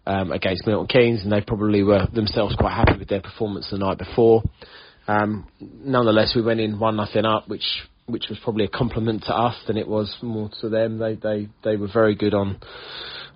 um, 0.06 0.32
against 0.32 0.68
Milton 0.68 0.88
Keynes, 0.88 1.24
and 1.24 1.32
they 1.32 1.42
probably 1.42 1.84
were 1.84 2.08
themselves 2.14 2.56
quite 2.56 2.74
happy 2.74 3.00
with 3.00 3.08
their 3.08 3.22
performance 3.22 3.70
the 3.72 3.78
night 3.78 3.98
before. 3.98 4.44
Um, 5.08 5.48
nonetheless, 5.60 6.34
we 6.36 6.42
went 6.42 6.60
in 6.60 6.80
one 6.80 6.96
nothing 6.98 7.26
up, 7.26 7.48
which 7.48 7.84
which 8.08 8.26
was 8.30 8.38
probably 8.44 8.66
a 8.66 8.70
compliment 8.70 9.24
to 9.24 9.34
us 9.34 9.56
than 9.66 9.78
it 9.78 9.88
was 9.88 10.16
more 10.22 10.50
to 10.62 10.70
them. 10.70 11.00
They 11.00 11.16
they 11.16 11.50
they 11.64 11.76
were 11.78 11.90
very 11.92 12.16
good 12.16 12.36
on 12.36 12.60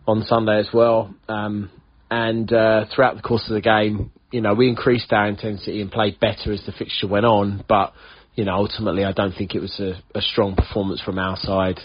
on 0.07 0.23
Sunday 0.23 0.59
as 0.59 0.69
well. 0.73 1.13
Um, 1.27 1.71
and 2.11 2.51
uh, 2.51 2.85
throughout 2.93 3.15
the 3.15 3.21
course 3.21 3.47
of 3.47 3.53
the 3.53 3.61
game, 3.61 4.11
you 4.31 4.41
know, 4.41 4.53
we 4.53 4.69
increased 4.69 5.11
our 5.11 5.27
intensity 5.27 5.81
and 5.81 5.91
played 5.91 6.19
better 6.19 6.53
as 6.53 6.63
the 6.65 6.71
fixture 6.71 7.07
went 7.07 7.25
on. 7.25 7.63
But 7.67 7.93
you 8.35 8.45
know, 8.45 8.55
ultimately, 8.55 9.03
I 9.03 9.11
don't 9.11 9.33
think 9.33 9.55
it 9.55 9.59
was 9.59 9.79
a, 9.79 10.01
a 10.17 10.21
strong 10.21 10.55
performance 10.55 11.01
from 11.01 11.19
our 11.19 11.35
side. 11.35 11.79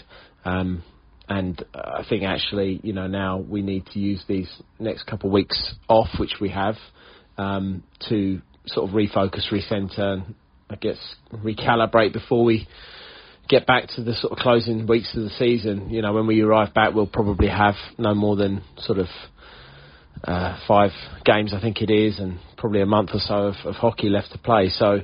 Um, 0.45 0.83
and 1.27 1.63
I 1.73 2.05
think 2.07 2.23
actually, 2.23 2.79
you 2.83 2.93
know, 2.93 3.07
now 3.07 3.37
we 3.39 3.61
need 3.61 3.87
to 3.87 3.99
use 3.99 4.23
these 4.27 4.49
next 4.79 5.03
couple 5.03 5.29
of 5.29 5.33
weeks 5.33 5.73
off, 5.87 6.07
which 6.19 6.35
we 6.39 6.49
have, 6.49 6.75
um, 7.37 7.83
to 8.09 8.41
sort 8.67 8.87
of 8.89 8.95
refocus, 8.95 9.51
recenter, 9.51 9.99
and 9.99 10.35
I 10.69 10.75
guess 10.75 10.97
recalibrate 11.33 12.13
before 12.13 12.43
we 12.43 12.67
get 13.49 13.65
back 13.67 13.87
to 13.95 14.03
the 14.03 14.13
sort 14.13 14.33
of 14.33 14.39
closing 14.39 14.87
weeks 14.87 15.15
of 15.15 15.23
the 15.23 15.29
season. 15.31 15.89
You 15.89 16.01
know, 16.01 16.13
when 16.13 16.27
we 16.27 16.41
arrive 16.41 16.73
back, 16.73 16.93
we'll 16.93 17.07
probably 17.07 17.47
have 17.47 17.75
no 17.97 18.13
more 18.13 18.35
than 18.35 18.63
sort 18.77 18.99
of 18.99 19.07
uh, 20.23 20.57
five 20.67 20.91
games, 21.23 21.53
I 21.53 21.61
think 21.61 21.81
it 21.81 21.89
is, 21.91 22.19
and 22.19 22.39
probably 22.57 22.81
a 22.81 22.85
month 22.85 23.11
or 23.13 23.19
so 23.19 23.35
of, 23.47 23.55
of 23.65 23.75
hockey 23.75 24.09
left 24.09 24.31
to 24.31 24.37
play. 24.37 24.69
So 24.69 25.01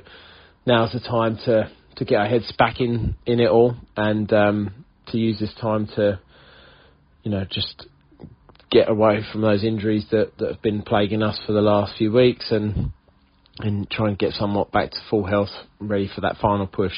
now's 0.66 0.92
the 0.92 1.00
time 1.00 1.36
to 1.44 1.70
to 1.96 2.04
get 2.04 2.16
our 2.16 2.26
heads 2.26 2.52
back 2.58 2.80
in 2.80 3.14
in 3.26 3.40
it 3.40 3.48
all 3.48 3.76
and 3.96 4.32
um, 4.32 4.84
to 5.08 5.18
use 5.18 5.38
this 5.38 5.54
time 5.60 5.86
to, 5.94 6.18
you 7.22 7.30
know, 7.30 7.44
just 7.48 7.86
get 8.70 8.88
away 8.88 9.20
from 9.30 9.42
those 9.42 9.62
injuries 9.62 10.06
that, 10.10 10.32
that 10.38 10.52
have 10.52 10.62
been 10.62 10.82
plaguing 10.82 11.22
us 11.22 11.38
for 11.46 11.52
the 11.52 11.60
last 11.60 11.96
few 11.98 12.10
weeks 12.10 12.50
and 12.50 12.90
and 13.58 13.90
try 13.90 14.08
and 14.08 14.18
get 14.18 14.32
somewhat 14.32 14.72
back 14.72 14.90
to 14.90 14.96
full 15.10 15.26
health, 15.26 15.50
ready 15.78 16.10
for 16.12 16.22
that 16.22 16.38
final 16.40 16.66
push. 16.66 16.94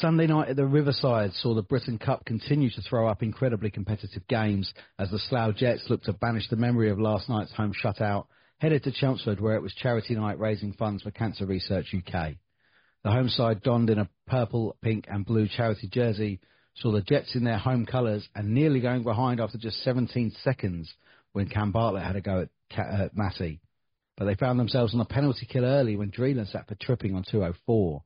Sunday 0.00 0.28
night 0.28 0.48
at 0.48 0.54
the 0.54 0.64
Riverside 0.64 1.32
saw 1.32 1.54
the 1.54 1.62
Britton 1.62 1.98
Cup 1.98 2.24
continue 2.24 2.70
to 2.70 2.82
throw 2.82 3.08
up 3.08 3.20
incredibly 3.20 3.68
competitive 3.68 4.24
games 4.28 4.72
as 4.96 5.10
the 5.10 5.18
Slough 5.18 5.56
Jets 5.56 5.86
looked 5.90 6.04
to 6.04 6.12
banish 6.12 6.48
the 6.48 6.54
memory 6.54 6.90
of 6.90 7.00
last 7.00 7.28
night's 7.28 7.52
home 7.52 7.72
shutout, 7.72 8.26
headed 8.58 8.84
to 8.84 8.92
Chelmsford 8.92 9.40
where 9.40 9.56
it 9.56 9.62
was 9.62 9.74
charity 9.74 10.14
night 10.14 10.38
raising 10.38 10.72
funds 10.72 11.02
for 11.02 11.10
Cancer 11.10 11.46
Research 11.46 11.92
UK. 11.92 12.34
The 13.02 13.10
home 13.10 13.28
side 13.28 13.64
donned 13.64 13.90
in 13.90 13.98
a 13.98 14.08
purple, 14.28 14.76
pink 14.82 15.06
and 15.08 15.26
blue 15.26 15.48
charity 15.48 15.88
jersey 15.88 16.38
saw 16.76 16.92
the 16.92 17.02
Jets 17.02 17.34
in 17.34 17.42
their 17.42 17.58
home 17.58 17.84
colours 17.84 18.28
and 18.36 18.54
nearly 18.54 18.78
going 18.78 19.02
behind 19.02 19.40
after 19.40 19.58
just 19.58 19.82
17 19.82 20.30
seconds 20.44 20.94
when 21.32 21.48
Cam 21.48 21.72
Bartlett 21.72 22.04
had 22.04 22.14
a 22.14 22.20
go 22.20 22.46
at 22.76 22.78
uh, 22.78 23.08
Massey. 23.14 23.60
But 24.16 24.26
they 24.26 24.36
found 24.36 24.60
themselves 24.60 24.94
on 24.94 25.00
a 25.00 25.04
penalty 25.04 25.46
kill 25.50 25.64
early 25.64 25.96
when 25.96 26.10
Dreeland 26.10 26.50
sat 26.50 26.68
for 26.68 26.76
tripping 26.76 27.16
on 27.16 27.24
204. 27.28 28.02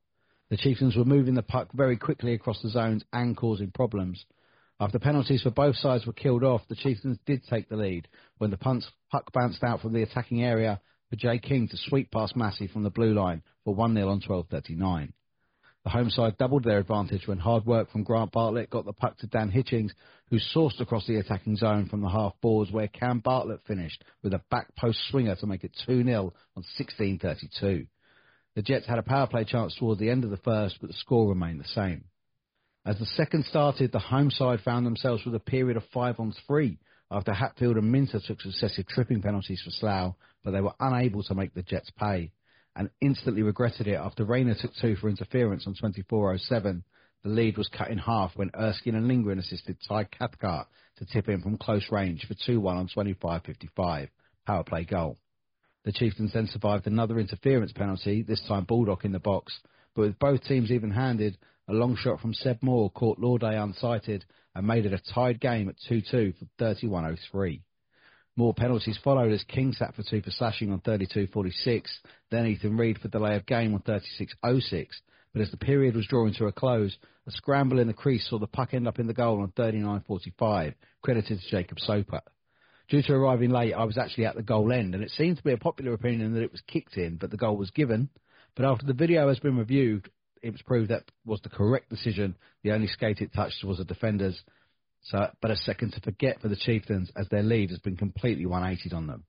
The 0.53 0.57
Chieftains 0.57 0.95
were 0.95 1.03
moving 1.03 1.33
the 1.33 1.41
puck 1.41 1.69
very 1.73 1.97
quickly 1.97 2.35
across 2.35 2.61
the 2.61 2.69
zones 2.69 3.03
and 3.11 3.35
causing 3.35 3.71
problems. 3.71 4.23
After 4.79 4.99
penalties 4.99 5.41
for 5.41 5.49
both 5.49 5.75
sides 5.77 6.05
were 6.05 6.13
killed 6.13 6.43
off, 6.43 6.61
the 6.67 6.75
Chieftains 6.75 7.17
did 7.25 7.43
take 7.45 7.69
the 7.69 7.75
lead 7.75 8.07
when 8.37 8.51
the 8.51 8.81
puck 9.11 9.33
bounced 9.33 9.63
out 9.63 9.81
from 9.81 9.93
the 9.93 10.03
attacking 10.03 10.43
area 10.43 10.79
for 11.09 11.15
Jay 11.15 11.39
King 11.39 11.67
to 11.69 11.77
sweep 11.77 12.11
past 12.11 12.35
Massey 12.35 12.67
from 12.67 12.83
the 12.83 12.91
blue 12.91 13.15
line 13.15 13.41
for 13.65 13.75
1-0 13.75 14.07
on 14.07 14.21
12.39. 14.21 15.13
The 15.85 15.89
home 15.89 16.11
side 16.11 16.37
doubled 16.37 16.65
their 16.65 16.77
advantage 16.77 17.25
when 17.25 17.39
hard 17.39 17.65
work 17.65 17.89
from 17.89 18.03
Grant 18.03 18.31
Bartlett 18.31 18.69
got 18.69 18.85
the 18.85 18.93
puck 18.93 19.17
to 19.17 19.27
Dan 19.27 19.49
Hitchings, 19.49 19.93
who 20.29 20.37
sourced 20.37 20.79
across 20.79 21.07
the 21.07 21.15
attacking 21.15 21.55
zone 21.55 21.87
from 21.87 22.01
the 22.01 22.09
half 22.09 22.39
boards 22.41 22.71
where 22.71 22.87
Cam 22.87 23.21
Bartlett 23.21 23.65
finished 23.65 24.03
with 24.21 24.35
a 24.35 24.41
back 24.51 24.75
post 24.75 24.99
swinger 25.09 25.35
to 25.37 25.47
make 25.47 25.63
it 25.63 25.75
2-0 25.87 26.31
on 26.55 26.63
16.32. 26.79 27.87
The 28.55 28.61
Jets 28.61 28.85
had 28.85 28.99
a 28.99 29.03
power 29.03 29.27
play 29.27 29.45
chance 29.45 29.75
towards 29.75 29.99
the 29.99 30.09
end 30.09 30.23
of 30.23 30.29
the 30.29 30.37
first, 30.37 30.77
but 30.79 30.89
the 30.89 30.95
score 30.95 31.29
remained 31.29 31.59
the 31.59 31.67
same. 31.67 32.05
As 32.85 32.99
the 32.99 33.05
second 33.05 33.45
started, 33.45 33.91
the 33.91 33.99
home 33.99 34.29
side 34.29 34.61
found 34.61 34.85
themselves 34.85 35.25
with 35.25 35.35
a 35.35 35.39
period 35.39 35.77
of 35.77 35.83
five 35.93 36.19
on 36.19 36.33
three 36.45 36.77
after 37.09 37.33
Hatfield 37.33 37.77
and 37.77 37.91
Minter 37.91 38.19
took 38.19 38.41
successive 38.41 38.87
tripping 38.87 39.21
penalties 39.21 39.61
for 39.63 39.71
Slough, 39.71 40.15
but 40.43 40.51
they 40.51 40.61
were 40.61 40.73
unable 40.79 41.23
to 41.23 41.35
make 41.35 41.53
the 41.53 41.63
Jets 41.63 41.89
pay 41.91 42.31
and 42.75 42.89
instantly 43.01 43.43
regretted 43.43 43.87
it 43.87 43.95
after 43.95 44.25
Rayner 44.25 44.55
took 44.55 44.71
two 44.81 44.95
for 44.95 45.09
interference 45.09 45.67
on 45.67 45.75
24.07. 45.75 46.83
The 47.23 47.29
lead 47.29 47.57
was 47.57 47.69
cut 47.69 47.89
in 47.89 47.99
half 47.99 48.35
when 48.35 48.51
Erskine 48.55 48.95
and 48.95 49.07
Lindgren 49.07 49.39
assisted 49.39 49.77
Ty 49.87 50.05
Cathcart 50.05 50.67
to 50.97 51.05
tip 51.05 51.29
in 51.29 51.41
from 51.41 51.57
close 51.57 51.91
range 51.91 52.25
for 52.27 52.33
2-1 52.33 52.65
on 52.65 52.87
25.55. 52.89 54.09
Power 54.45 54.63
play 54.63 54.83
goal. 54.83 55.17
The 55.85 55.91
Chieftains 55.91 56.31
then 56.33 56.47
survived 56.47 56.87
another 56.87 57.19
interference 57.19 57.73
penalty, 57.73 58.21
this 58.21 58.41
time 58.47 58.63
Baldock 58.63 59.03
in 59.03 59.11
the 59.11 59.19
box, 59.19 59.59
but 59.95 60.03
with 60.03 60.19
both 60.19 60.43
teams 60.43 60.71
even-handed, 60.71 61.37
a 61.67 61.73
long 61.73 61.95
shot 61.95 62.21
from 62.21 62.33
Seb 62.33 62.61
Moore 62.61 62.89
caught 62.89 63.19
Lauday 63.19 63.55
unsighted 63.55 64.23
and 64.55 64.67
made 64.67 64.85
it 64.85 64.93
a 64.93 65.13
tied 65.13 65.39
game 65.41 65.67
at 65.67 65.75
2-2 65.89 66.35
for 66.37 66.45
31.03. 66.59 67.61
More 68.35 68.53
penalties 68.53 68.97
followed 69.03 69.31
as 69.31 69.43
King 69.43 69.73
sat 69.73 69.93
for 69.93 70.03
two 70.03 70.21
for 70.21 70.31
slashing 70.31 70.71
on 70.71 70.79
32.46, 70.81 71.83
then 72.31 72.47
Ethan 72.47 72.77
Reid 72.77 72.97
for 72.99 73.07
delay 73.09 73.35
of 73.35 73.45
game 73.45 73.73
on 73.73 73.81
36.06. 73.81 74.87
But 75.33 75.41
as 75.41 75.51
the 75.51 75.57
period 75.57 75.95
was 75.95 76.07
drawing 76.07 76.33
to 76.35 76.45
a 76.45 76.51
close, 76.51 76.97
a 77.27 77.31
scramble 77.31 77.79
in 77.79 77.87
the 77.87 77.93
crease 77.93 78.27
saw 78.29 78.39
the 78.39 78.47
puck 78.47 78.73
end 78.73 78.87
up 78.87 78.99
in 78.99 79.07
the 79.07 79.13
goal 79.13 79.41
on 79.41 79.51
39.45, 79.51 80.73
credited 81.01 81.39
to 81.39 81.49
Jacob 81.49 81.79
Soper. 81.79 82.21
Due 82.89 83.01
to 83.01 83.13
arriving 83.13 83.49
late, 83.49 83.73
I 83.73 83.85
was 83.85 83.97
actually 83.97 84.25
at 84.25 84.35
the 84.35 84.43
goal 84.43 84.71
end, 84.71 84.93
and 84.93 85.03
it 85.03 85.11
seemed 85.11 85.37
to 85.37 85.43
be 85.43 85.53
a 85.53 85.57
popular 85.57 85.93
opinion 85.93 86.33
that 86.33 86.43
it 86.43 86.51
was 86.51 86.61
kicked 86.67 86.97
in, 86.97 87.17
but 87.17 87.31
the 87.31 87.37
goal 87.37 87.57
was 87.57 87.71
given. 87.71 88.09
But 88.55 88.65
after 88.65 88.85
the 88.85 88.93
video 88.93 89.27
has 89.29 89.39
been 89.39 89.57
reviewed, 89.57 90.09
it 90.41 90.51
was 90.51 90.61
proved 90.61 90.89
that 90.89 91.09
was 91.25 91.41
the 91.41 91.49
correct 91.49 91.89
decision. 91.89 92.35
The 92.63 92.71
only 92.71 92.87
skate 92.87 93.21
it 93.21 93.33
touched 93.33 93.63
was 93.63 93.77
the 93.77 93.85
defender's. 93.85 94.39
So, 95.03 95.27
but 95.41 95.51
a 95.51 95.55
second 95.55 95.93
to 95.93 96.01
forget 96.01 96.41
for 96.41 96.49
the 96.49 96.55
Chieftains 96.55 97.11
as 97.15 97.27
their 97.29 97.43
lead 97.43 97.69
has 97.71 97.79
been 97.79 97.97
completely 97.97 98.45
180 98.45 98.95
on 98.95 99.07
them. 99.07 99.23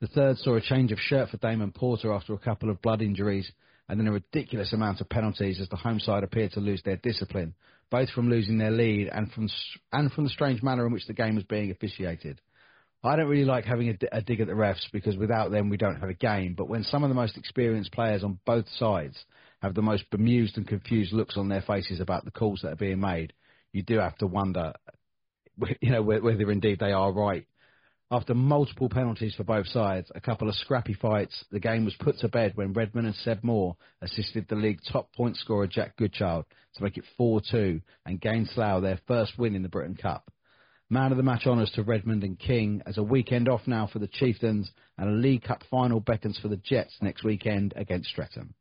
The 0.00 0.06
third 0.08 0.38
saw 0.38 0.56
a 0.56 0.60
change 0.60 0.92
of 0.92 0.98
shirt 0.98 1.30
for 1.30 1.38
Damon 1.38 1.72
Porter 1.72 2.12
after 2.12 2.34
a 2.34 2.38
couple 2.38 2.70
of 2.70 2.82
blood 2.82 3.00
injuries, 3.00 3.50
and 3.88 3.98
then 3.98 4.06
a 4.06 4.12
ridiculous 4.12 4.72
amount 4.72 5.00
of 5.00 5.08
penalties 5.08 5.60
as 5.60 5.68
the 5.68 5.76
home 5.76 6.00
side 6.00 6.22
appeared 6.22 6.52
to 6.52 6.60
lose 6.60 6.82
their 6.82 6.96
discipline, 6.96 7.54
both 7.90 8.10
from 8.10 8.30
losing 8.30 8.58
their 8.58 8.70
lead 8.70 9.08
and 9.08 9.30
from 9.32 9.48
and 9.92 10.12
from 10.12 10.24
the 10.24 10.30
strange 10.30 10.62
manner 10.62 10.86
in 10.86 10.92
which 10.92 11.06
the 11.06 11.12
game 11.12 11.34
was 11.34 11.44
being 11.44 11.70
officiated. 11.70 12.40
I 13.06 13.16
don't 13.16 13.28
really 13.28 13.44
like 13.44 13.66
having 13.66 13.90
a, 13.90 14.16
a, 14.16 14.22
dig 14.22 14.40
at 14.40 14.46
the 14.46 14.54
refs 14.54 14.90
because 14.90 15.16
without 15.16 15.50
them 15.50 15.68
we 15.68 15.76
don't 15.76 16.00
have 16.00 16.08
a 16.08 16.14
game. 16.14 16.54
But 16.56 16.70
when 16.70 16.84
some 16.84 17.04
of 17.04 17.10
the 17.10 17.14
most 17.14 17.36
experienced 17.36 17.92
players 17.92 18.24
on 18.24 18.38
both 18.46 18.66
sides 18.78 19.22
have 19.60 19.74
the 19.74 19.82
most 19.82 20.10
bemused 20.10 20.56
and 20.56 20.66
confused 20.66 21.12
looks 21.12 21.36
on 21.36 21.48
their 21.48 21.60
faces 21.60 22.00
about 22.00 22.24
the 22.24 22.30
calls 22.30 22.60
that 22.62 22.72
are 22.72 22.76
being 22.76 23.00
made, 23.00 23.34
you 23.72 23.82
do 23.82 23.98
have 23.98 24.16
to 24.18 24.26
wonder, 24.26 24.72
you 25.80 25.90
know, 25.90 26.02
whether 26.02 26.50
indeed 26.50 26.78
they 26.80 26.92
are 26.92 27.12
right. 27.12 27.46
After 28.10 28.34
multiple 28.34 28.88
penalties 28.88 29.34
for 29.34 29.44
both 29.44 29.66
sides, 29.68 30.10
a 30.14 30.20
couple 30.20 30.48
of 30.48 30.54
scrappy 30.54 30.94
fights, 30.94 31.44
the 31.50 31.60
game 31.60 31.84
was 31.84 31.96
put 31.98 32.18
to 32.18 32.28
bed 32.28 32.52
when 32.54 32.72
Redmond 32.72 33.06
and 33.06 33.16
Seb 33.16 33.42
Moore 33.42 33.76
assisted 34.02 34.46
the 34.48 34.54
league 34.54 34.80
top 34.92 35.12
point 35.14 35.36
scorer 35.36 35.66
Jack 35.66 35.96
Goodchild 35.96 36.44
to 36.76 36.82
make 36.82 36.96
it 36.96 37.04
4-2 37.18 37.82
and 38.06 38.20
gain 38.20 38.48
Slough 38.54 38.82
their 38.82 39.00
first 39.08 39.38
win 39.38 39.54
in 39.54 39.62
the 39.62 39.68
Britton 39.68 39.96
Cup. 39.96 40.30
Man 40.90 41.12
of 41.12 41.16
the 41.16 41.22
match 41.22 41.46
honours 41.46 41.70
to 41.72 41.82
Redmond 41.82 42.24
and 42.24 42.38
King 42.38 42.82
as 42.84 42.98
a 42.98 43.02
weekend 43.02 43.48
off 43.48 43.62
now 43.66 43.86
for 43.90 43.98
the 44.00 44.06
Chieftains 44.06 44.70
and 44.98 45.08
a 45.08 45.12
League 45.12 45.42
Cup 45.42 45.62
final 45.70 45.98
beckons 45.98 46.38
for 46.38 46.48
the 46.48 46.58
Jets 46.58 46.94
next 47.00 47.24
weekend 47.24 47.72
against 47.74 48.10
Streatham. 48.10 48.54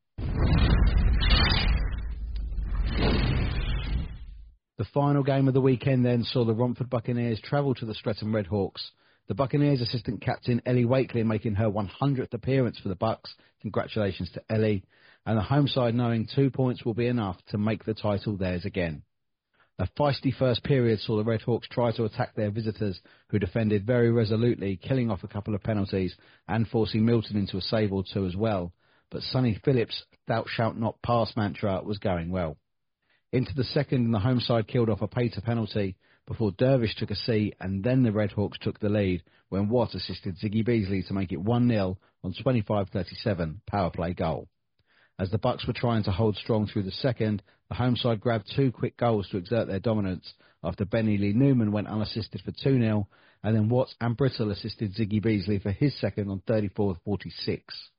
The 4.77 4.85
final 4.93 5.21
game 5.21 5.49
of 5.49 5.53
the 5.53 5.61
weekend 5.61 6.05
then 6.05 6.23
saw 6.23 6.45
the 6.45 6.53
Romford 6.53 6.89
Buccaneers 6.89 7.41
travel 7.41 7.75
to 7.75 7.85
the 7.85 7.93
Streatham 7.93 8.31
Redhawks. 8.33 8.91
The 9.27 9.35
Buccaneers 9.35 9.81
assistant 9.81 10.21
captain 10.21 10.61
Ellie 10.65 10.85
Wakely 10.85 11.23
making 11.23 11.55
her 11.55 11.69
100th 11.69 12.33
appearance 12.33 12.79
for 12.79 12.87
the 12.87 12.95
Bucks. 12.95 13.35
Congratulations 13.61 14.31
to 14.31 14.41
Ellie. 14.49 14.85
And 15.25 15.37
the 15.37 15.43
home 15.43 15.67
side 15.67 15.93
knowing 15.93 16.27
two 16.33 16.49
points 16.49 16.85
will 16.85 16.93
be 16.93 17.07
enough 17.07 17.37
to 17.49 17.57
make 17.57 17.83
the 17.83 17.93
title 17.93 18.37
theirs 18.37 18.63
again. 18.63 19.03
A 19.79 19.87
feisty 19.97 20.31
first 20.31 20.63
period 20.63 20.99
saw 20.99 21.17
the 21.17 21.23
Redhawks 21.23 21.67
try 21.67 21.91
to 21.93 22.05
attack 22.05 22.35
their 22.35 22.51
visitors, 22.51 23.01
who 23.29 23.39
defended 23.39 23.87
very 23.87 24.11
resolutely, 24.11 24.77
killing 24.77 25.09
off 25.09 25.23
a 25.23 25.27
couple 25.27 25.55
of 25.55 25.63
penalties 25.63 26.15
and 26.47 26.67
forcing 26.67 27.03
Milton 27.03 27.37
into 27.37 27.57
a 27.57 27.61
save 27.61 27.91
or 27.91 28.03
two 28.03 28.27
as 28.27 28.35
well. 28.35 28.71
But 29.09 29.23
Sonny 29.23 29.55
Phillips' 29.65 30.05
thou 30.27 30.45
shalt 30.45 30.77
not 30.77 31.01
pass 31.01 31.35
mantra 31.35 31.81
was 31.83 31.97
going 31.97 32.29
well. 32.29 32.57
Into 33.31 33.55
the 33.55 33.63
second, 33.63 34.05
and 34.05 34.13
the 34.13 34.19
home 34.19 34.39
side 34.39 34.67
killed 34.67 34.91
off 34.91 35.01
a 35.01 35.07
Pater 35.07 35.41
penalty 35.41 35.95
before 36.27 36.51
Dervish 36.51 36.95
took 36.95 37.09
a 37.09 37.15
seat, 37.15 37.55
and 37.59 37.83
then 37.83 38.03
the 38.03 38.11
Redhawks 38.11 38.59
took 38.59 38.79
the 38.79 38.89
lead 38.89 39.23
when 39.49 39.69
Watt 39.69 39.95
assisted 39.95 40.37
Ziggy 40.37 40.63
Beasley 40.63 41.01
to 41.03 41.13
make 41.15 41.31
it 41.31 41.41
1 41.41 41.67
0 41.67 41.97
on 42.23 42.33
25 42.33 42.89
37 42.89 43.61
power 43.65 43.89
play 43.89 44.13
goal. 44.13 44.47
As 45.19 45.29
the 45.29 45.37
Bucks 45.37 45.67
were 45.67 45.73
trying 45.73 46.03
to 46.03 46.11
hold 46.11 46.35
strong 46.37 46.65
through 46.65 46.83
the 46.83 46.91
second, 46.91 47.43
the 47.69 47.75
home 47.75 47.95
side 47.95 48.19
grabbed 48.19 48.51
two 48.55 48.71
quick 48.71 48.97
goals 48.97 49.29
to 49.29 49.37
exert 49.37 49.67
their 49.67 49.79
dominance 49.79 50.33
after 50.63 50.85
Benny 50.85 51.17
Lee 51.17 51.33
Newman 51.33 51.71
went 51.71 51.87
unassisted 51.87 52.41
for 52.41 52.51
2 52.51 52.79
0, 52.79 53.07
and 53.43 53.55
then 53.55 53.69
Watts 53.69 53.93
and 54.01 54.17
Brittle 54.17 54.49
assisted 54.51 54.95
Ziggy 54.95 55.21
Beasley 55.21 55.59
for 55.59 55.71
his 55.71 55.95
second 55.99 56.29
on 56.29 56.41
34 56.47 56.97
46. 57.05 57.89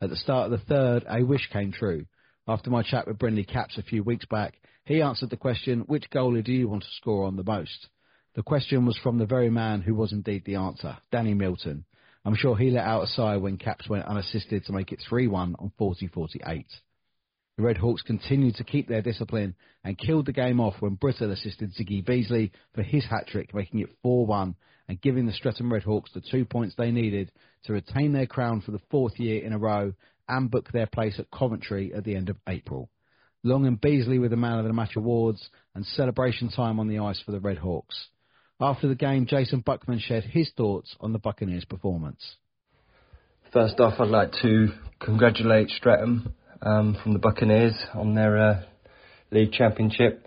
At 0.00 0.10
the 0.10 0.16
start 0.16 0.50
of 0.50 0.58
the 0.58 0.66
third, 0.66 1.04
a 1.08 1.22
wish 1.24 1.48
came 1.52 1.70
true. 1.70 2.06
After 2.46 2.70
my 2.70 2.82
chat 2.82 3.06
with 3.06 3.18
Brindley 3.18 3.44
Caps 3.44 3.78
a 3.78 3.82
few 3.82 4.02
weeks 4.02 4.24
back, 4.24 4.54
he 4.84 5.02
answered 5.02 5.30
the 5.30 5.36
question, 5.36 5.80
which 5.80 6.10
goalie 6.10 6.42
do 6.42 6.52
you 6.52 6.68
want 6.68 6.82
to 6.82 6.88
score 6.96 7.26
on 7.26 7.36
the 7.36 7.44
most? 7.44 7.88
The 8.34 8.42
question 8.42 8.86
was 8.86 8.96
from 8.96 9.18
the 9.18 9.26
very 9.26 9.50
man 9.50 9.82
who 9.82 9.94
was 9.94 10.12
indeed 10.12 10.44
the 10.44 10.54
answer, 10.56 10.96
Danny 11.12 11.34
Milton. 11.34 11.84
I'm 12.24 12.34
sure 12.34 12.56
he 12.56 12.70
let 12.70 12.84
out 12.84 13.04
a 13.04 13.06
sigh 13.06 13.36
when 13.36 13.56
Caps 13.56 13.88
went 13.88 14.06
unassisted 14.06 14.64
to 14.64 14.72
make 14.72 14.92
it 14.92 15.02
3-1 15.10 15.54
on 15.58 15.72
40-48. 15.80 16.64
The 17.56 17.64
Red 17.64 17.78
Hawks 17.78 18.02
continued 18.02 18.56
to 18.56 18.64
keep 18.64 18.86
their 18.86 19.02
discipline 19.02 19.54
and 19.82 19.98
killed 19.98 20.26
the 20.26 20.32
game 20.32 20.60
off 20.60 20.80
when 20.80 20.94
Brittle 20.94 21.32
assisted 21.32 21.72
Ziggy 21.74 22.04
Beasley 22.04 22.52
for 22.74 22.82
his 22.82 23.04
hat-trick, 23.04 23.52
making 23.54 23.80
it 23.80 23.90
4-1 24.04 24.54
and 24.88 25.00
giving 25.00 25.26
the 25.26 25.32
Streatham 25.32 25.72
Red 25.72 25.82
Hawks 25.82 26.10
the 26.14 26.20
two 26.20 26.44
points 26.44 26.74
they 26.76 26.90
needed 26.90 27.32
to 27.64 27.72
retain 27.72 28.12
their 28.12 28.26
crown 28.26 28.60
for 28.60 28.70
the 28.70 28.80
fourth 28.90 29.18
year 29.18 29.42
in 29.42 29.52
a 29.52 29.58
row 29.58 29.92
and 30.28 30.50
book 30.50 30.70
their 30.72 30.86
place 30.86 31.18
at 31.18 31.30
Coventry 31.30 31.92
at 31.94 32.04
the 32.04 32.14
end 32.14 32.28
of 32.28 32.36
April. 32.48 32.90
Long 33.44 33.66
and 33.66 33.80
Beasley 33.80 34.18
with 34.18 34.30
the 34.30 34.36
Man 34.36 34.58
of 34.58 34.64
the 34.64 34.72
Match 34.72 34.96
awards 34.96 35.48
and 35.74 35.84
celebration 35.84 36.50
time 36.50 36.80
on 36.80 36.88
the 36.88 36.98
ice 36.98 37.20
for 37.24 37.32
the 37.32 37.40
Red 37.40 37.58
Hawks. 37.58 38.08
After 38.60 38.88
the 38.88 38.96
game, 38.96 39.26
Jason 39.26 39.60
Buckman 39.60 40.00
shared 40.00 40.24
his 40.24 40.50
thoughts 40.56 40.96
on 41.00 41.12
the 41.12 41.18
Buccaneers' 41.18 41.64
performance. 41.64 42.36
First 43.52 43.78
off, 43.78 44.00
I'd 44.00 44.08
like 44.08 44.32
to 44.42 44.68
congratulate 44.98 45.70
Streatham 45.70 46.34
um, 46.60 46.96
from 47.02 47.12
the 47.12 47.20
Buccaneers 47.20 47.74
on 47.94 48.14
their 48.14 48.36
uh, 48.36 48.62
league 49.30 49.52
championship. 49.52 50.26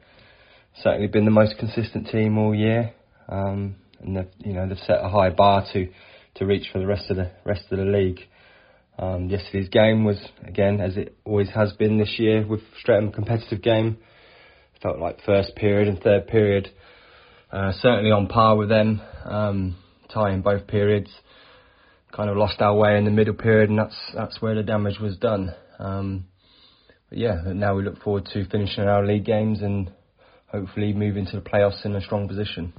Certainly 0.82 1.08
been 1.08 1.26
the 1.26 1.32
most 1.32 1.58
consistent 1.60 2.08
team 2.08 2.38
all 2.38 2.56
year, 2.56 2.94
um, 3.28 3.76
and 4.02 4.16
they've, 4.16 4.30
you 4.40 4.54
know 4.54 4.68
they've 4.68 4.78
set 4.78 5.04
a 5.04 5.10
high 5.10 5.30
bar 5.30 5.66
to 5.74 5.90
to 6.36 6.46
reach 6.46 6.68
for 6.72 6.80
the 6.80 6.88
rest 6.88 7.10
of 7.10 7.18
the 7.18 7.32
rest 7.44 7.64
of 7.70 7.78
the 7.78 7.86
league. 7.86 8.22
Um, 8.98 9.30
yesterday's 9.30 9.70
game 9.70 10.06
was, 10.06 10.18
again, 10.46 10.80
as 10.80 10.96
it 10.96 11.18
always 11.26 11.50
has 11.50 11.74
been 11.74 11.98
this 11.98 12.16
year 12.18 12.46
with 12.46 12.62
Streatham, 12.80 13.12
competitive 13.12 13.62
game. 13.62 13.98
Felt 14.82 15.00
like 15.00 15.20
first 15.26 15.56
period 15.56 15.88
and 15.88 16.00
third 16.00 16.28
period, 16.28 16.70
uh, 17.52 17.74
certainly 17.82 18.12
on 18.12 18.28
par 18.28 18.56
with 18.56 18.70
them, 18.70 19.02
um, 19.26 19.76
tying 20.14 20.42
both 20.42 20.68
periods. 20.68 21.10
Kind 22.12 22.30
of 22.30 22.38
lost 22.38 22.62
our 22.62 22.76
way 22.76 22.98
in 22.98 23.06
the 23.06 23.12
middle 23.12 23.34
period, 23.34 23.70
and 23.70 23.80
that's 23.80 23.96
that's 24.14 24.42
where 24.42 24.56
the 24.56 24.64
damage 24.64 25.00
was 25.00 25.18
done. 25.18 25.54
Um, 25.80 26.26
but 27.10 27.18
yeah, 27.18 27.42
now 27.48 27.76
we 27.76 27.84
look 27.84 28.02
forward 28.02 28.28
to 28.34 28.46
finishing 28.50 28.84
our 28.84 29.06
league 29.06 29.26
games 29.26 29.62
and 29.62 29.92
hopefully 30.48 30.94
moving 30.94 31.26
to 31.26 31.38
the 31.38 31.42
playoffs 31.42 31.86
in 31.86 31.96
a 31.96 32.02
strong 32.02 32.28
position. 32.28 32.74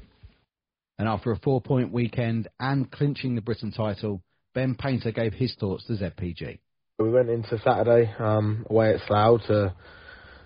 And 0.98 1.08
after 1.08 1.32
a 1.32 1.38
four-point 1.38 1.92
weekend 1.92 2.48
and 2.60 2.90
clinching 2.90 3.34
the 3.34 3.40
Britton 3.40 3.72
title, 3.72 4.22
Ben 4.54 4.74
Painter 4.74 5.10
gave 5.10 5.32
his 5.32 5.54
thoughts 5.58 5.86
to 5.86 5.94
ZPG. 5.94 6.58
We 6.98 7.10
went 7.10 7.30
into 7.30 7.58
Saturday 7.58 8.12
um, 8.18 8.66
away 8.68 8.94
at 8.94 9.00
Slough 9.06 9.40
to 9.46 9.74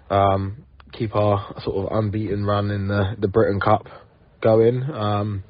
um, 0.09 0.65
keep 0.93 1.15
our 1.17 1.57
sort 1.65 1.77
of 1.77 1.99
unbeaten 1.99 2.45
run 2.45 2.71
in 2.71 2.87
the, 2.87 3.17
the 3.19 3.29
Britton 3.29 3.61
Cup 3.61 3.87
going. 4.41 4.83
Um, 4.83 5.45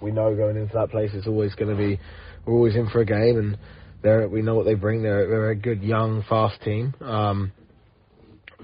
we 0.00 0.10
know 0.10 0.34
going 0.34 0.56
into 0.56 0.74
that 0.74 0.90
place 0.90 1.10
it's 1.14 1.26
always 1.26 1.54
going 1.54 1.70
to 1.70 1.76
be, 1.76 2.00
we're 2.44 2.54
always 2.54 2.74
in 2.74 2.88
for 2.90 3.00
a 3.00 3.04
game, 3.04 3.38
and 3.38 3.58
they're, 4.02 4.28
we 4.28 4.42
know 4.42 4.54
what 4.54 4.66
they 4.66 4.74
bring. 4.74 5.02
They're, 5.02 5.28
they're 5.28 5.50
a 5.50 5.56
good, 5.56 5.82
young, 5.82 6.24
fast 6.28 6.60
team. 6.62 6.94
Um, 7.00 7.52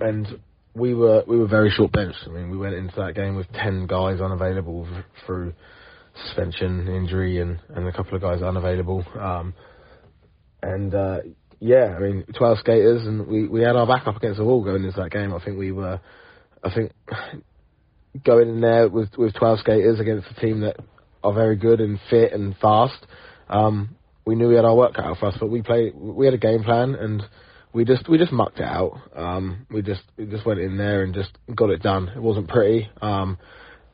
and 0.01 0.41
we 0.75 0.95
were 0.95 1.25
we 1.27 1.39
were 1.39 1.49
very 1.49 1.71
short 1.71 1.93
benched. 1.93 2.21
I 2.27 2.31
mean, 2.31 2.51
we 2.51 2.57
went 2.57 2.75
into 2.75 2.95
that 2.97 3.15
game 3.15 3.35
with 3.35 3.51
ten 3.53 3.87
guys 3.87 4.21
unavailable 4.21 4.87
through 5.27 5.53
suspension, 6.27 6.89
injury, 6.89 7.41
and, 7.41 7.59
and 7.71 7.87
a 7.87 7.93
couple 7.93 8.15
of 8.15 8.23
guys 8.23 8.43
unavailable. 8.43 9.05
Um, 9.19 9.55
and 10.63 10.95
uh, 10.95 11.19
yeah, 11.61 11.95
I 11.97 12.01
mean, 12.01 12.25
12 12.37 12.59
skaters, 12.59 13.07
and 13.07 13.27
we, 13.27 13.49
we 13.49 13.63
had 13.63 13.77
our 13.77 13.87
back 13.87 14.07
up 14.07 14.17
against 14.17 14.39
the 14.39 14.45
wall 14.45 14.63
going 14.63 14.85
into 14.85 15.01
that 15.01 15.11
game. 15.11 15.33
I 15.33 15.45
think 15.45 15.59
we 15.59 15.73
were, 15.73 16.01
I 16.63 16.75
think, 16.75 16.93
going 18.25 18.49
in 18.49 18.61
there 18.61 18.89
with 18.89 19.11
with 19.17 19.35
12 19.35 19.61
skaters 19.61 20.01
against 20.01 20.31
a 20.31 20.41
team 20.41 20.61
that 20.61 20.77
are 21.23 21.33
very 21.33 21.57
good 21.57 21.81
and 21.81 21.99
fit 22.11 22.33
and 22.33 22.57
fast. 22.57 23.07
Um, 23.49 23.97
we 24.25 24.35
knew 24.35 24.49
we 24.49 24.57
had 24.57 24.65
our 24.65 24.75
work 24.75 24.95
cut 24.95 25.05
out 25.05 25.19
for 25.19 25.27
us, 25.27 25.37
but 25.41 25.49
we 25.51 25.63
played. 25.63 25.95
We 25.95 26.27
had 26.27 26.35
a 26.35 26.39
game 26.39 26.63
plan, 26.63 26.95
and 26.95 27.23
we 27.73 27.85
just 27.85 28.09
we 28.09 28.19
just 28.19 28.33
mucked 28.33 28.59
it 28.59 28.65
out. 28.65 29.01
Um, 29.15 29.67
we 29.71 29.83
just 29.83 30.03
we 30.17 30.27
just 30.27 30.47
went 30.47 30.61
in 30.61 30.77
there 30.77 31.03
and 31.03 31.15
just 31.15 31.31
got 31.55 31.71
it 31.71 31.83
done. 31.83 32.09
It 32.09 32.21
wasn't 32.21 32.49
pretty. 32.49 32.91
Um, 33.01 33.39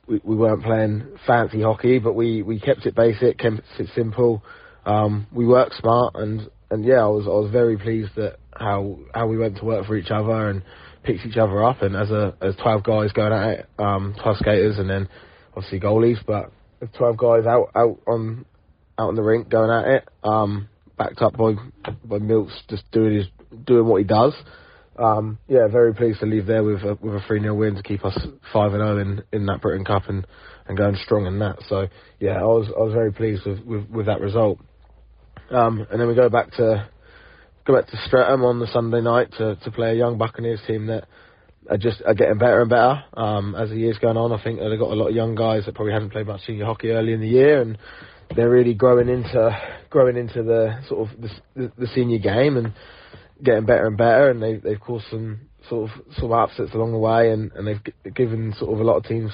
we, 0.06 0.20
we 0.22 0.36
weren't 0.36 0.62
playing 0.62 1.18
fancy 1.26 1.62
hockey, 1.62 1.98
but 1.98 2.14
we, 2.14 2.42
we 2.42 2.60
kept 2.60 2.86
it 2.86 2.94
basic, 2.94 3.38
kept 3.38 3.60
it 3.78 3.88
simple. 3.94 4.42
Um, 4.84 5.26
we 5.32 5.46
worked 5.46 5.74
smart, 5.74 6.14
and, 6.16 6.50
and 6.70 6.84
yeah, 6.84 7.02
I 7.02 7.06
was 7.06 7.26
I 7.26 7.30
was 7.30 7.50
very 7.50 7.78
pleased 7.78 8.14
that 8.16 8.36
how 8.54 8.98
how 9.14 9.26
we 9.26 9.38
went 9.38 9.56
to 9.58 9.64
work 9.64 9.86
for 9.86 9.96
each 9.96 10.10
other 10.10 10.48
and 10.48 10.62
picked 11.04 11.24
each 11.26 11.36
other 11.36 11.62
up. 11.62 11.82
And 11.82 11.94
as 11.94 12.10
a 12.10 12.34
as 12.40 12.56
twelve 12.56 12.82
guys 12.82 13.12
going 13.12 13.32
at 13.32 13.48
it, 13.58 13.68
um, 13.78 14.14
twelve 14.22 14.38
skaters, 14.38 14.78
and 14.78 14.88
then 14.88 15.08
obviously 15.54 15.80
goalies, 15.80 16.18
but 16.26 16.50
twelve 16.96 17.16
guys 17.16 17.46
out 17.46 17.70
out 17.74 18.00
on 18.06 18.44
out 18.98 19.08
on 19.08 19.14
the 19.14 19.22
rink 19.22 19.48
going 19.48 19.70
at 19.70 19.88
it, 19.88 20.08
um, 20.22 20.68
backed 20.98 21.22
up 21.22 21.36
by 21.36 21.54
by 22.04 22.18
Milts 22.18 22.52
just 22.68 22.90
doing 22.90 23.16
his 23.16 23.26
doing 23.64 23.86
what 23.86 23.98
he 23.98 24.04
does 24.04 24.34
um, 24.98 25.38
yeah, 25.48 25.66
very 25.66 25.92
pleased 25.92 26.20
to 26.20 26.26
leave 26.26 26.46
there 26.46 26.62
with 26.62 26.82
a, 26.82 26.96
with 27.00 27.14
a 27.14 27.20
3 27.26 27.40
0 27.40 27.54
win 27.54 27.74
to 27.74 27.82
keep 27.82 28.04
us 28.04 28.16
5 28.52 28.70
0 28.72 28.98
in, 28.98 29.24
in 29.32 29.46
that 29.46 29.60
Britton 29.60 29.84
Cup 29.84 30.08
and, 30.08 30.26
and 30.66 30.78
going 30.78 30.96
strong 30.96 31.26
in 31.26 31.38
that. 31.40 31.56
So, 31.68 31.88
yeah, 32.20 32.40
I 32.40 32.44
was 32.44 32.68
I 32.68 32.80
was 32.80 32.92
very 32.92 33.12
pleased 33.12 33.44
with, 33.44 33.60
with, 33.64 33.88
with 33.90 34.06
that 34.06 34.20
result. 34.20 34.60
Um, 35.50 35.86
and 35.90 36.00
then 36.00 36.08
we 36.08 36.14
go 36.14 36.28
back 36.28 36.52
to 36.52 36.88
go 37.66 37.74
back 37.74 37.86
to 37.88 37.96
Streatham 38.06 38.44
on 38.44 38.60
the 38.60 38.66
Sunday 38.66 39.00
night 39.00 39.32
to, 39.38 39.56
to 39.56 39.70
play 39.70 39.90
a 39.90 39.94
young 39.94 40.18
Buccaneers 40.18 40.60
team 40.66 40.86
that 40.86 41.06
are 41.70 41.78
just 41.78 42.02
are 42.04 42.14
getting 42.14 42.38
better 42.38 42.60
and 42.60 42.68
better 42.68 43.02
um, 43.14 43.54
as 43.54 43.70
the 43.70 43.76
year's 43.76 43.98
going 43.98 44.16
on. 44.16 44.32
I 44.32 44.42
think 44.42 44.58
they've 44.58 44.78
got 44.78 44.90
a 44.90 44.94
lot 44.94 45.08
of 45.08 45.14
young 45.14 45.34
guys 45.34 45.64
that 45.64 45.74
probably 45.74 45.94
hadn't 45.94 46.10
played 46.10 46.26
much 46.26 46.44
senior 46.46 46.66
hockey 46.66 46.90
early 46.90 47.12
in 47.12 47.20
the 47.20 47.28
year, 47.28 47.62
and 47.62 47.78
they're 48.36 48.50
really 48.50 48.74
growing 48.74 49.08
into 49.08 49.56
growing 49.88 50.16
into 50.16 50.42
the 50.42 50.78
sort 50.88 51.08
of 51.08 51.20
the, 51.20 51.72
the 51.78 51.86
senior 51.94 52.18
game 52.18 52.56
and 52.56 52.74
getting 53.42 53.64
better 53.64 53.86
and 53.86 53.96
better, 53.96 54.30
and 54.30 54.42
they 54.42 54.56
they've 54.56 54.80
caused 54.80 55.06
some 55.10 55.40
sort 55.68 55.90
of 55.90 56.22
of 56.22 56.32
upsets 56.32 56.74
along 56.74 56.92
the 56.92 56.98
way, 56.98 57.30
and, 57.30 57.50
and 57.52 57.66
they've 57.66 58.14
given 58.14 58.54
sort 58.58 58.74
of 58.74 58.80
a 58.80 58.84
lot 58.84 58.96
of 58.96 59.04
teams 59.04 59.32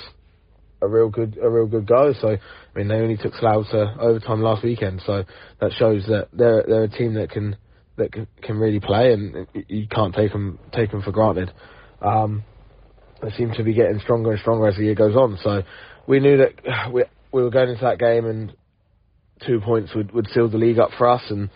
a 0.82 0.86
real 0.86 1.08
good 1.08 1.36
a 1.42 1.50
real 1.50 1.66
good 1.66 1.86
go. 1.86 2.14
So 2.20 2.28
I 2.28 2.78
mean, 2.78 2.86
they 2.86 2.94
only 2.94 3.16
took 3.16 3.34
Slough 3.34 3.70
to 3.72 3.96
overtime 3.98 4.40
last 4.40 4.62
weekend, 4.62 5.02
so 5.04 5.24
that 5.60 5.72
shows 5.72 6.06
that 6.06 6.28
they're 6.32 6.62
they're 6.62 6.84
a 6.84 6.88
team 6.88 7.14
that 7.14 7.30
can 7.30 7.56
that 7.96 8.12
can, 8.12 8.58
really 8.58 8.80
play, 8.80 9.12
and 9.12 9.46
you 9.68 9.86
can't 9.88 10.14
take 10.14 10.32
them 10.32 10.58
take 10.72 10.90
them 10.90 11.02
for 11.02 11.12
granted. 11.12 11.52
Um, 12.00 12.44
they 13.22 13.30
seem 13.30 13.52
to 13.52 13.62
be 13.62 13.74
getting 13.74 14.00
stronger 14.00 14.32
and 14.32 14.40
stronger 14.40 14.68
as 14.68 14.76
the 14.76 14.84
year 14.84 14.94
goes 14.94 15.16
on. 15.16 15.38
So 15.42 15.62
we 16.06 16.20
knew 16.20 16.38
that 16.38 16.90
we 16.92 17.04
we 17.32 17.42
were 17.42 17.50
going 17.50 17.70
into 17.70 17.84
that 17.84 17.98
game 17.98 18.26
and 18.26 18.52
two 19.46 19.60
points 19.60 19.94
would 19.94 20.12
would 20.12 20.28
seal 20.28 20.48
the 20.48 20.58
league 20.58 20.78
up 20.78 20.90
for 20.96 21.08
us, 21.08 21.22
and 21.30 21.50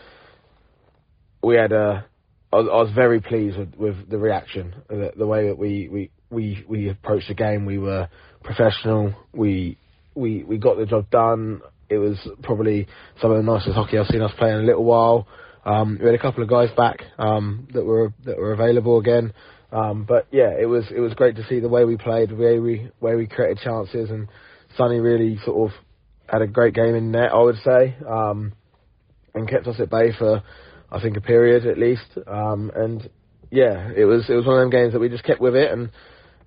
we 1.43 1.57
had 1.57 1.73
a 1.73 2.07
I 2.55 2.59
was, 2.59 2.67
was 2.67 2.95
very 2.95 3.21
pleased 3.21 3.59
with, 3.59 3.75
with 3.75 4.09
the 4.09 4.17
reaction, 4.17 4.75
the, 4.89 5.11
the 5.17 5.27
way 5.27 5.49
that 5.49 5.59
we, 5.59 5.89
we, 5.89 6.11
we, 6.31 6.65
we 6.69 6.89
approached 6.89 7.27
the 7.27 7.35
game. 7.35 7.67
We 7.67 7.79
were 7.79 8.09
professional. 8.45 9.13
We, 9.33 9.77
we, 10.15 10.45
we 10.45 10.59
got 10.59 10.77
the 10.77 10.87
job 10.87 11.11
done. 11.11 11.63
It 11.89 11.99
was 11.99 12.17
probably 12.45 12.87
some 13.21 13.33
of 13.33 13.39
the 13.39 13.43
nicest 13.43 13.75
hockey 13.75 13.99
I've 13.99 14.07
seen 14.07 14.23
us 14.23 14.31
play 14.39 14.51
in 14.51 14.59
a 14.59 14.63
little 14.63 14.85
while. 14.85 15.27
Um, 15.65 15.99
we 16.01 16.07
had 16.07 16.15
a 16.15 16.19
couple 16.19 16.43
of 16.43 16.49
guys 16.49 16.69
back 16.77 17.03
um, 17.19 17.69
that 17.73 17.85
were 17.85 18.13
that 18.25 18.37
were 18.37 18.53
available 18.53 18.99
again. 18.99 19.33
Um, 19.73 20.05
but 20.05 20.27
yeah, 20.31 20.51
it 20.59 20.67
was 20.67 20.85
it 20.95 21.01
was 21.01 21.15
great 21.15 21.37
to 21.37 21.47
see 21.49 21.61
the 21.61 21.69
way 21.69 21.85
we 21.85 21.97
played, 21.97 22.31
the 22.31 22.37
way 22.37 22.59
we 22.59 22.91
way 23.01 23.15
we 23.15 23.27
created 23.27 23.59
chances, 23.65 24.11
and 24.11 24.29
Sonny 24.77 25.01
really 25.01 25.39
sort 25.45 25.71
of 25.71 25.77
had 26.29 26.43
a 26.43 26.47
great 26.47 26.75
game 26.75 26.95
in 26.95 27.11
net, 27.11 27.33
I 27.33 27.41
would 27.41 27.59
say, 27.65 27.97
um, 28.09 28.53
and 29.35 29.49
kept 29.49 29.67
us 29.67 29.81
at 29.81 29.91
bay 29.91 30.13
for 30.17 30.43
I 30.93 31.01
think 31.01 31.17
a 31.17 31.21
period 31.21 31.67
at 31.67 31.79
least. 31.79 32.07
Um, 32.27 32.71
and 32.75 33.09
yeah, 33.51 33.91
it 33.97 34.05
was 34.05 34.29
it 34.29 34.35
was 34.35 34.47
one 34.47 34.57
of 34.57 34.63
them 34.63 34.71
games 34.71 34.93
that 34.93 35.01
we 35.01 35.09
just 35.09 35.25
kept 35.25 35.41
with 35.41 35.57
it, 35.57 35.73
and 35.73 35.91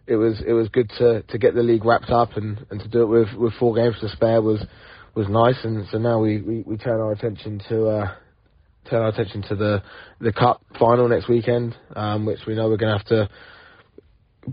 it 0.05 0.15
was 0.15 0.41
it 0.45 0.53
was 0.53 0.69
good 0.69 0.89
to 0.99 1.23
to 1.23 1.37
get 1.37 1.53
the 1.53 1.63
league 1.63 1.85
wrapped 1.85 2.09
up 2.09 2.37
and 2.37 2.65
and 2.69 2.79
to 2.79 2.87
do 2.87 3.01
it 3.01 3.07
with 3.07 3.33
with 3.33 3.53
four 3.59 3.75
games 3.75 3.95
to 3.99 4.09
spare 4.09 4.41
was 4.41 4.63
was 5.15 5.27
nice. 5.27 5.57
And 5.63 5.85
so 5.91 5.97
now 5.97 6.19
we 6.19 6.41
we, 6.41 6.63
we 6.65 6.77
turn 6.77 7.01
our 7.01 7.11
attention 7.11 7.61
to. 7.67 7.87
Uh, 7.87 8.15
turn 8.89 9.01
our 9.01 9.09
attention 9.09 9.43
to 9.43 9.55
the 9.55 9.83
the 10.19 10.33
cup 10.33 10.61
final 10.79 11.07
next 11.07 11.29
weekend, 11.29 11.75
um, 11.95 12.25
which 12.25 12.39
we 12.47 12.55
know 12.55 12.69
we're 12.69 12.77
going 12.77 12.91
to 12.91 12.97
have 12.97 13.07
to 13.07 13.29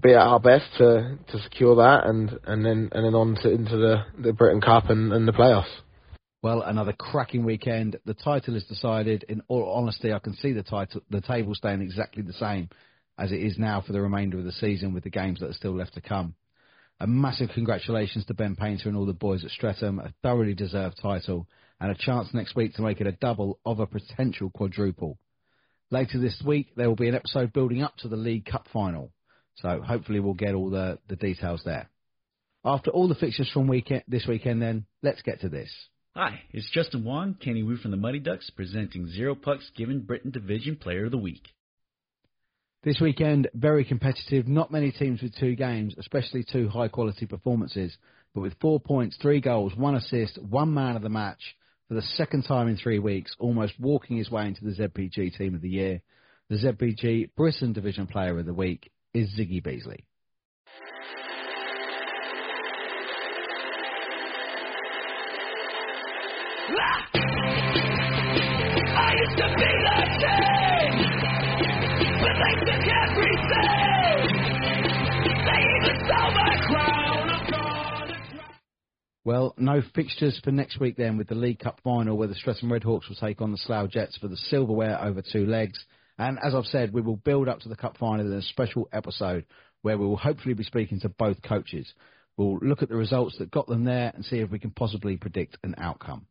be 0.01 0.11
at 0.11 0.19
our 0.19 0.41
best 0.41 0.67
to 0.79 1.19
to 1.31 1.43
secure 1.43 1.77
that, 1.77 2.07
and 2.07 2.39
and 2.45 2.65
then 2.65 2.89
and 2.93 3.05
then 3.05 3.15
on 3.15 3.37
to 3.43 3.51
into 3.51 3.77
the 3.77 4.05
the 4.19 4.33
Britton 4.33 4.61
Cup 4.61 4.91
and, 4.91 5.13
and 5.13 5.27
the 5.27 5.33
playoffs. 5.33 5.73
Well, 6.43 6.61
another 6.61 6.93
cracking 6.93 7.45
weekend. 7.45 7.97
The 8.05 8.13
title 8.13 8.55
is 8.55 8.65
decided. 8.65 9.25
In 9.29 9.41
all 9.49 9.73
honesty, 9.73 10.13
I 10.13 10.19
can 10.19 10.35
see 10.35 10.53
the 10.53 10.63
title, 10.63 11.01
the 11.09 11.23
table 11.23 11.55
staying 11.55 11.81
exactly 11.81 12.23
the 12.23 12.35
same 12.35 12.69
as 13.17 13.33
it 13.33 13.41
is 13.41 13.57
now 13.59 13.81
for 13.81 13.93
the 13.95 14.03
remainder 14.03 14.39
of 14.39 14.45
the 14.45 14.53
season, 14.53 14.93
with 14.93 15.05
the 15.05 15.11
games 15.11 15.41
that 15.41 15.49
are 15.49 15.55
still 15.55 15.75
left 15.75 15.95
to 15.95 16.03
come. 16.03 16.35
A 17.01 17.07
massive 17.07 17.51
congratulations 17.55 18.27
to 18.27 18.35
Ben 18.35 18.57
Painter 18.57 18.89
and 18.89 18.99
all 18.99 19.07
the 19.07 19.13
boys 19.13 19.45
at 19.45 19.51
Streatham, 19.51 19.99
a 19.99 20.13
thoroughly 20.23 20.55
deserved 20.55 20.99
title, 21.01 21.49
and 21.85 21.93
a 21.93 22.03
chance 22.03 22.33
next 22.33 22.57
week 22.57 22.73
to 22.73 22.81
make 22.81 23.03
it 23.03 23.07
a 23.07 23.13
double 23.13 23.59
of 23.67 23.79
a 23.79 23.87
potential 23.87 24.49
quadruple. 24.49 25.19
Later 25.91 26.19
this 26.19 26.43
week, 26.43 26.69
there 26.77 26.89
will 26.89 26.97
be 26.97 27.11
an 27.11 27.15
episode 27.15 27.53
building 27.53 27.83
up 27.83 27.95
to 27.99 28.09
the 28.09 28.17
League 28.17 28.47
Cup 28.47 28.69
final, 28.73 29.13
so 29.57 29.83
hopefully 29.83 30.19
we'll 30.19 30.33
get 30.33 30.55
all 30.55 30.71
the, 30.71 30.99
the 31.09 31.17
details 31.17 31.61
there. 31.67 31.91
After 32.65 32.91
all 32.91 33.07
the 33.07 33.15
fixtures 33.15 33.51
from 33.53 33.67
weekend, 33.67 34.03
this 34.09 34.25
weekend, 34.27 34.63
then, 34.63 34.87
let's 35.03 35.21
get 35.21 35.43
to 35.43 35.51
this. 35.51 35.71
Hi, 36.17 36.41
it's 36.53 36.71
Justin 36.71 37.05
Wong, 37.05 37.35
Kenny 37.35 37.63
Wu 37.63 37.77
from 37.77 37.91
the 37.91 37.99
Muddy 37.99 38.19
Ducks, 38.19 38.49
presenting 38.49 39.07
Zero 39.09 39.35
Pucks 39.35 39.71
Given 39.77 40.01
Britton 40.01 40.31
Division 40.31 40.77
Player 40.77 41.05
of 41.05 41.11
the 41.11 41.19
Week. 41.19 41.47
This 42.83 42.99
weekend, 42.99 43.51
very 43.53 43.85
competitive. 43.85 44.49
Not 44.49 44.73
many 44.73 44.91
teams 44.91 45.21
with 45.21 45.37
two 45.37 45.55
games, 45.55 45.95
especially 45.99 46.47
two 46.51 46.67
high 46.71 46.89
quality 46.89 47.27
performances. 47.27 47.95
But 48.35 48.41
with 48.41 48.59
four 48.59 48.81
points, 48.81 49.19
three 49.21 49.43
goals, 49.43 49.77
one 49.77 49.97
assist, 49.97 50.43
one 50.43 50.73
man 50.73 50.97
of 50.97 51.03
the 51.03 51.11
match 51.11 51.43
for 51.89 51.95
the 51.95 52.03
second 52.17 52.45
time 52.45 52.69
in 52.69 52.77
three 52.77 52.99
weeks, 52.99 53.35
almost 53.39 53.75
walking 53.79 54.17
his 54.17 54.31
way 54.31 54.47
into 54.47 54.65
the 54.65 54.73
ZPG 54.73 55.37
Team 55.37 55.55
of 55.55 55.61
the 55.61 55.69
Year. 55.69 56.01
The 56.49 56.57
ZPG 56.57 57.31
Britton 57.37 57.73
Division 57.73 58.07
Player 58.07 58.39
of 58.39 58.47
the 58.47 58.55
Week 58.55 58.91
is 59.13 59.31
Ziggy 59.39 59.63
Beasley. 59.63 60.05
I 66.77 67.14
Well, 79.27 79.55
no 79.57 79.81
fixtures 79.95 80.39
for 80.45 80.51
next 80.51 80.79
week 80.79 80.97
then 80.99 81.17
with 81.17 81.29
the 81.29 81.35
League 81.35 81.61
Cup 81.61 81.81
final 81.83 82.19
where 82.19 82.29
the 82.29 82.35
Streatham 82.35 82.69
Redhawks 82.69 83.09
will 83.09 83.17
take 83.19 83.41
on 83.41 83.53
the 83.53 83.59
Slough 83.59 83.89
Jets 83.89 84.19
for 84.19 84.29
the 84.29 84.37
silverware 84.37 85.03
over 85.03 85.23
two 85.23 85.47
legs. 85.47 85.83
And 86.19 86.39
as 86.45 86.55
I've 86.55 86.67
said, 86.67 86.93
we 86.93 87.01
will 87.01 87.17
build 87.17 87.49
up 87.49 87.61
to 87.61 87.71
the 87.71 87.77
Cup 87.77 87.97
final 87.97 88.27
in 88.27 88.33
a 88.35 88.43
special 88.43 88.87
episode 88.93 89.47
where 89.81 89.97
we 89.97 90.05
will 90.05 90.19
hopefully 90.19 90.53
be 90.53 90.63
speaking 90.63 91.01
to 91.01 91.09
both 91.09 91.41
coaches. 91.41 91.91
We'll 92.37 92.59
look 92.59 92.83
at 92.83 92.91
the 92.91 92.97
results 92.97 93.39
that 93.39 93.51
got 93.51 93.67
them 93.67 93.85
there 93.85 94.13
and 94.15 94.27
see 94.27 94.41
if 94.41 94.51
we 94.51 94.59
can 94.59 94.73
possibly 94.73 95.17
predict 95.17 95.57
an 95.63 95.75
outcome. 95.79 96.27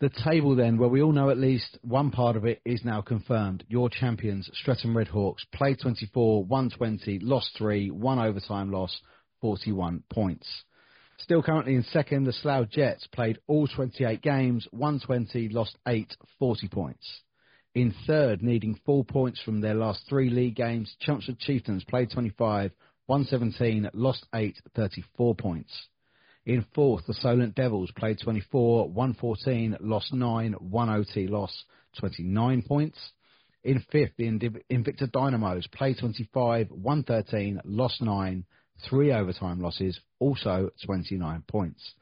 The 0.00 0.10
table 0.24 0.56
then, 0.56 0.78
where 0.78 0.88
we 0.88 1.02
all 1.02 1.12
know 1.12 1.28
at 1.28 1.38
least 1.38 1.78
one 1.82 2.10
part 2.10 2.36
of 2.36 2.46
it 2.46 2.62
is 2.64 2.84
now 2.84 3.02
confirmed. 3.02 3.64
Your 3.68 3.90
champions, 3.90 4.48
Streatham 4.54 4.94
Redhawks, 4.94 5.44
played 5.54 5.80
24, 5.80 6.44
won 6.44 6.70
20, 6.70 7.18
lost 7.20 7.50
3, 7.58 7.90
one 7.90 8.18
overtime 8.18 8.72
loss, 8.72 8.98
41 9.42 10.02
points. 10.10 10.46
Still 11.18 11.42
currently 11.42 11.74
in 11.74 11.82
second, 11.84 12.24
the 12.24 12.32
Slough 12.32 12.68
Jets 12.68 13.06
played 13.08 13.38
all 13.46 13.66
28 13.66 14.20
games, 14.20 14.68
won 14.70 15.00
20, 15.00 15.48
lost 15.48 15.76
8, 15.86 16.14
40 16.38 16.68
points. 16.68 17.22
In 17.74 17.94
third, 18.06 18.42
needing 18.42 18.78
four 18.86 19.04
points 19.04 19.40
from 19.42 19.60
their 19.60 19.74
last 19.74 20.04
three 20.08 20.30
league 20.30 20.56
games, 20.56 20.94
Chelmsford 21.00 21.38
Chieftains 21.38 21.84
played 21.84 22.10
25, 22.10 22.72
won 23.06 23.24
17, 23.24 23.90
lost 23.94 24.26
8, 24.34 24.56
34 24.74 25.34
points. 25.34 25.88
In 26.44 26.64
fourth, 26.74 27.04
the 27.06 27.14
Solent 27.14 27.54
Devils 27.54 27.90
played 27.96 28.18
24, 28.22 28.88
114, 28.90 29.78
lost 29.80 30.12
9, 30.12 30.52
1 30.52 30.88
OT 30.88 31.26
loss, 31.26 31.64
29 31.98 32.62
points. 32.62 32.98
In 33.64 33.80
fifth, 33.90 34.12
the 34.16 34.26
Invicta 34.70 35.10
Dynamos 35.10 35.66
played 35.66 35.98
25, 35.98 36.70
113, 36.70 37.60
lost 37.64 38.00
9, 38.00 38.44
3 38.88 39.12
overtime 39.12 39.60
losses, 39.60 39.98
also 40.18 40.70
29 40.84 41.42
points. 41.48 41.94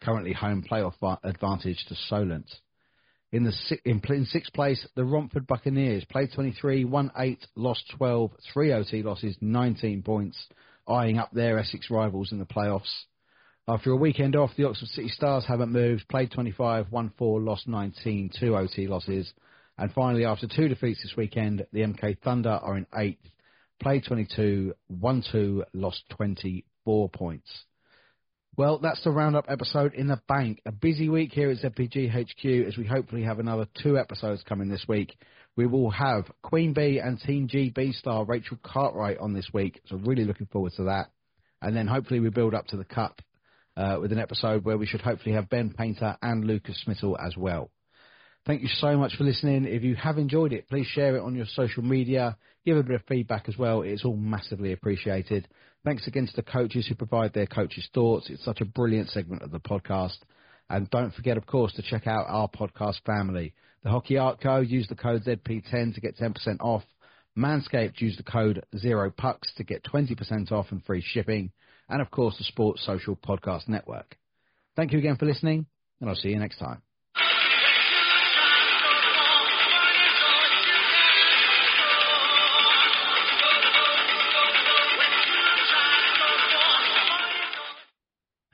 Currently 0.00 0.32
home 0.32 0.64
playoff 0.68 1.18
advantage 1.24 1.84
to 1.88 1.94
Solent. 2.08 2.50
In, 3.32 3.44
the 3.44 3.52
in, 3.84 4.00
in 4.08 4.24
sixth 4.26 4.52
place, 4.52 4.86
the 4.94 5.04
Romford 5.04 5.46
Buccaneers 5.46 6.04
played 6.04 6.30
23, 6.34 6.84
won 6.84 7.10
8, 7.16 7.44
lost 7.56 7.84
12, 7.96 8.30
3 8.52 8.72
OT 8.72 9.02
losses, 9.02 9.36
19 9.40 10.02
points, 10.02 10.38
eyeing 10.86 11.18
up 11.18 11.32
their 11.32 11.58
Essex 11.58 11.90
rivals 11.90 12.30
in 12.30 12.38
the 12.38 12.44
playoffs. 12.44 12.92
After 13.68 13.90
a 13.90 13.96
weekend 13.96 14.36
off, 14.36 14.52
the 14.56 14.64
Oxford 14.64 14.88
City 14.90 15.08
Stars 15.08 15.44
haven't 15.44 15.72
moved, 15.72 16.08
played 16.08 16.30
25, 16.30 16.92
won 16.92 17.12
4, 17.18 17.40
lost 17.40 17.66
19, 17.66 18.30
two 18.38 18.56
OT 18.56 18.86
losses. 18.86 19.32
And 19.76 19.92
finally, 19.92 20.24
after 20.24 20.46
two 20.46 20.68
defeats 20.68 21.02
this 21.02 21.16
weekend, 21.16 21.66
the 21.72 21.80
MK 21.80 22.20
Thunder 22.20 22.50
are 22.50 22.76
in 22.76 22.86
eighth, 22.96 23.28
played 23.80 24.04
22, 24.04 24.74
won 24.88 25.22
2, 25.32 25.64
lost 25.72 26.02
24 26.10 27.08
points. 27.10 27.64
Well, 28.56 28.78
that's 28.78 29.04
the 29.04 29.10
roundup 29.10 29.46
episode 29.48 29.92
in 29.92 30.06
the 30.06 30.20
bank. 30.28 30.62
A 30.64 30.72
busy 30.72 31.10
week 31.10 31.32
here 31.32 31.50
at 31.50 31.58
ZPG 31.58 32.10
HQ 32.10 32.66
as 32.66 32.76
we 32.78 32.86
hopefully 32.86 33.22
have 33.22 33.38
another 33.38 33.66
two 33.82 33.98
episodes 33.98 34.42
coming 34.48 34.70
this 34.70 34.86
week. 34.88 35.14
We 35.56 35.66
will 35.66 35.90
have 35.90 36.24
Queen 36.42 36.72
Bee 36.72 36.98
and 36.98 37.20
Team 37.20 37.48
GB 37.48 37.92
star 37.94 38.24
Rachel 38.24 38.58
Cartwright 38.62 39.18
on 39.18 39.34
this 39.34 39.48
week, 39.52 39.80
so 39.86 39.96
really 39.96 40.24
looking 40.24 40.46
forward 40.46 40.72
to 40.76 40.84
that. 40.84 41.10
And 41.60 41.76
then 41.76 41.86
hopefully 41.86 42.20
we 42.20 42.30
build 42.30 42.54
up 42.54 42.66
to 42.68 42.78
the 42.78 42.84
Cup 42.84 43.20
uh, 43.76 43.98
with 44.00 44.12
an 44.12 44.18
episode 44.18 44.64
where 44.64 44.78
we 44.78 44.86
should 44.86 45.02
hopefully 45.02 45.34
have 45.34 45.50
Ben 45.50 45.74
Painter 45.76 46.16
and 46.22 46.44
Lucas 46.46 46.82
Smital 46.86 47.16
as 47.22 47.36
well. 47.36 47.70
Thank 48.46 48.62
you 48.62 48.68
so 48.68 48.96
much 48.96 49.16
for 49.16 49.24
listening. 49.24 49.64
If 49.64 49.82
you 49.82 49.96
have 49.96 50.18
enjoyed 50.18 50.52
it, 50.52 50.68
please 50.68 50.86
share 50.86 51.16
it 51.16 51.22
on 51.22 51.34
your 51.34 51.46
social 51.46 51.82
media. 51.82 52.36
Give 52.64 52.76
a 52.76 52.82
bit 52.82 52.94
of 52.94 53.02
feedback 53.08 53.48
as 53.48 53.58
well. 53.58 53.82
It's 53.82 54.04
all 54.04 54.16
massively 54.16 54.72
appreciated. 54.72 55.48
Thanks 55.84 56.06
again 56.06 56.26
to 56.26 56.36
the 56.36 56.42
coaches 56.42 56.86
who 56.86 56.94
provide 56.94 57.32
their 57.32 57.46
coaches' 57.46 57.88
thoughts. 57.92 58.30
It's 58.30 58.44
such 58.44 58.60
a 58.60 58.64
brilliant 58.64 59.10
segment 59.10 59.42
of 59.42 59.50
the 59.50 59.60
podcast. 59.60 60.18
And 60.70 60.88
don't 60.90 61.14
forget, 61.14 61.36
of 61.36 61.46
course, 61.46 61.72
to 61.74 61.82
check 61.82 62.06
out 62.06 62.26
our 62.28 62.48
podcast 62.48 63.02
family. 63.04 63.52
The 63.82 63.90
Hockey 63.90 64.16
Art 64.16 64.40
Co. 64.40 64.60
Use 64.60 64.88
the 64.88 64.94
code 64.94 65.24
ZP10 65.24 65.94
to 65.94 66.00
get 66.00 66.16
10% 66.16 66.60
off. 66.60 66.82
Manscaped 67.36 68.00
use 68.00 68.16
the 68.16 68.22
code 68.22 68.64
ZeroPucks 68.74 69.54
to 69.56 69.64
get 69.64 69.84
20% 69.84 70.50
off 70.50 70.66
and 70.70 70.84
free 70.84 71.02
shipping 71.04 71.50
and 71.88 72.00
of 72.02 72.10
course 72.10 72.36
the 72.38 72.44
Sports 72.44 72.84
Social 72.84 73.16
Podcast 73.16 73.68
Network. 73.68 74.16
Thank 74.74 74.92
you 74.92 74.98
again 74.98 75.16
for 75.16 75.26
listening, 75.26 75.66
and 76.00 76.10
I'll 76.10 76.16
see 76.16 76.28
you 76.28 76.38
next 76.38 76.58
time. 76.58 76.82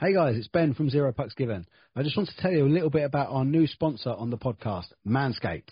Hey 0.02 0.14
guys, 0.14 0.36
it's 0.36 0.48
Ben 0.48 0.74
from 0.74 0.90
Zero 0.90 1.12
Pucks 1.12 1.34
Given. 1.34 1.64
I 1.94 2.02
just 2.02 2.16
want 2.16 2.28
to 2.28 2.42
tell 2.42 2.50
you 2.50 2.66
a 2.66 2.68
little 2.68 2.90
bit 2.90 3.04
about 3.04 3.28
our 3.30 3.44
new 3.44 3.68
sponsor 3.68 4.10
on 4.10 4.30
the 4.30 4.36
podcast, 4.36 4.86
Manscaped. 5.06 5.70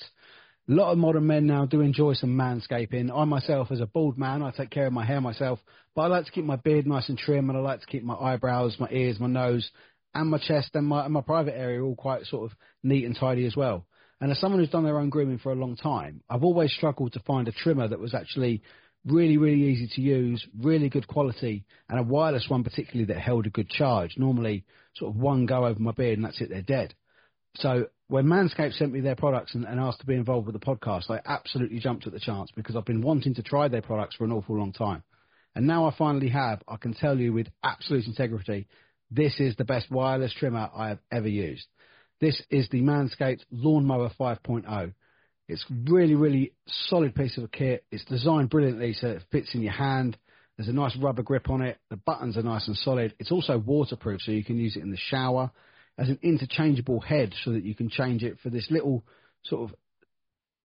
A 0.68 0.72
lot 0.72 0.92
of 0.92 0.98
modern 0.98 1.26
men 1.26 1.48
now 1.48 1.66
do 1.66 1.80
enjoy 1.80 2.12
some 2.14 2.38
manscaping. 2.38 3.10
I 3.12 3.24
myself, 3.24 3.72
as 3.72 3.80
a 3.80 3.86
bald 3.86 4.18
man, 4.18 4.40
I 4.40 4.52
take 4.52 4.70
care 4.70 4.86
of 4.86 4.92
my 4.92 5.04
hair 5.04 5.20
myself, 5.20 5.58
but 5.96 6.02
I 6.02 6.06
like 6.06 6.26
to 6.26 6.30
keep 6.30 6.44
my 6.44 6.54
beard 6.54 6.86
nice 6.86 7.08
and 7.08 7.18
trim, 7.18 7.50
and 7.50 7.58
I 7.58 7.60
like 7.60 7.80
to 7.80 7.86
keep 7.88 8.04
my 8.04 8.14
eyebrows, 8.14 8.76
my 8.78 8.86
ears, 8.92 9.18
my 9.18 9.26
nose, 9.26 9.68
and 10.14 10.30
my 10.30 10.38
chest 10.38 10.70
and 10.74 10.86
my, 10.86 11.06
and 11.06 11.12
my 11.12 11.22
private 11.22 11.58
area 11.58 11.82
all 11.82 11.96
quite 11.96 12.24
sort 12.26 12.52
of 12.52 12.56
neat 12.84 13.06
and 13.06 13.16
tidy 13.18 13.46
as 13.46 13.56
well. 13.56 13.84
And 14.20 14.30
as 14.30 14.38
someone 14.38 14.60
who's 14.60 14.70
done 14.70 14.84
their 14.84 15.00
own 15.00 15.10
grooming 15.10 15.38
for 15.38 15.50
a 15.50 15.56
long 15.56 15.74
time, 15.74 16.22
I've 16.30 16.44
always 16.44 16.72
struggled 16.72 17.14
to 17.14 17.20
find 17.26 17.48
a 17.48 17.52
trimmer 17.52 17.88
that 17.88 17.98
was 17.98 18.14
actually 18.14 18.62
really, 19.06 19.36
really 19.36 19.62
easy 19.62 19.88
to 19.94 20.00
use, 20.00 20.46
really 20.60 20.88
good 20.88 21.06
quality, 21.06 21.64
and 21.88 21.98
a 21.98 22.02
wireless 22.02 22.48
one 22.48 22.64
particularly 22.64 23.12
that 23.12 23.20
held 23.20 23.46
a 23.46 23.50
good 23.50 23.68
charge. 23.68 24.16
Normally, 24.16 24.64
sort 24.96 25.14
of 25.14 25.20
one 25.20 25.46
go 25.46 25.66
over 25.66 25.80
my 25.80 25.92
beard 25.92 26.18
and 26.18 26.24
that's 26.24 26.40
it, 26.40 26.50
they're 26.50 26.62
dead. 26.62 26.94
So 27.56 27.86
when 28.08 28.26
Manscaped 28.26 28.74
sent 28.74 28.92
me 28.92 29.00
their 29.00 29.16
products 29.16 29.54
and, 29.54 29.64
and, 29.64 29.80
asked 29.80 30.00
to 30.00 30.06
be 30.06 30.14
involved 30.14 30.46
with 30.46 30.54
the 30.54 30.64
podcast, 30.64 31.10
I 31.10 31.20
absolutely 31.24 31.78
jumped 31.78 32.06
at 32.06 32.12
the 32.12 32.20
chance 32.20 32.50
because 32.54 32.76
I've 32.76 32.84
been 32.84 33.02
wanting 33.02 33.34
to 33.34 33.42
try 33.42 33.68
their 33.68 33.82
products 33.82 34.16
for 34.16 34.24
an 34.24 34.32
awful 34.32 34.56
long 34.56 34.72
time. 34.72 35.02
And 35.54 35.66
now 35.66 35.86
I 35.86 35.94
finally 35.96 36.28
have, 36.28 36.62
I 36.68 36.76
can 36.76 36.94
tell 36.94 37.18
you 37.18 37.32
with 37.32 37.48
absolute 37.64 38.06
integrity, 38.06 38.68
this 39.10 39.40
is 39.40 39.56
the 39.56 39.64
best 39.64 39.90
wireless 39.90 40.32
trimmer 40.32 40.70
I 40.72 40.88
have 40.90 41.00
ever 41.10 41.28
used. 41.28 41.66
This 42.20 42.40
is 42.50 42.68
the 42.68 42.82
Manscaped 42.82 43.44
Lawnmower 43.50 44.10
5.0. 44.18 44.92
It's 45.50 45.64
really, 45.88 46.14
really 46.14 46.52
solid 46.88 47.14
piece 47.14 47.36
of 47.38 47.50
kit. 47.50 47.84
It's 47.90 48.04
designed 48.04 48.50
brilliantly 48.50 48.94
so 48.94 49.08
it 49.08 49.22
fits 49.30 49.54
in 49.54 49.62
your 49.62 49.72
hand. 49.72 50.16
There's 50.56 50.68
a 50.68 50.72
nice 50.72 50.96
rubber 50.96 51.22
grip 51.22 51.48
on 51.50 51.62
it. 51.62 51.78
The 51.88 51.96
buttons 51.96 52.36
are 52.36 52.42
nice 52.42 52.66
and 52.68 52.76
solid. 52.76 53.14
It's 53.18 53.32
also 53.32 53.58
waterproof, 53.58 54.20
so 54.22 54.32
you 54.32 54.44
can 54.44 54.58
use 54.58 54.76
it 54.76 54.82
in 54.82 54.90
the 54.90 54.96
shower 54.96 55.50
as 55.98 56.08
an 56.08 56.18
interchangeable 56.22 57.00
head 57.00 57.34
so 57.44 57.52
that 57.52 57.64
you 57.64 57.74
can 57.74 57.88
change 57.88 58.22
it 58.22 58.38
for 58.42 58.50
this 58.50 58.70
little 58.70 59.04
sort 59.44 59.70
of 59.70 59.76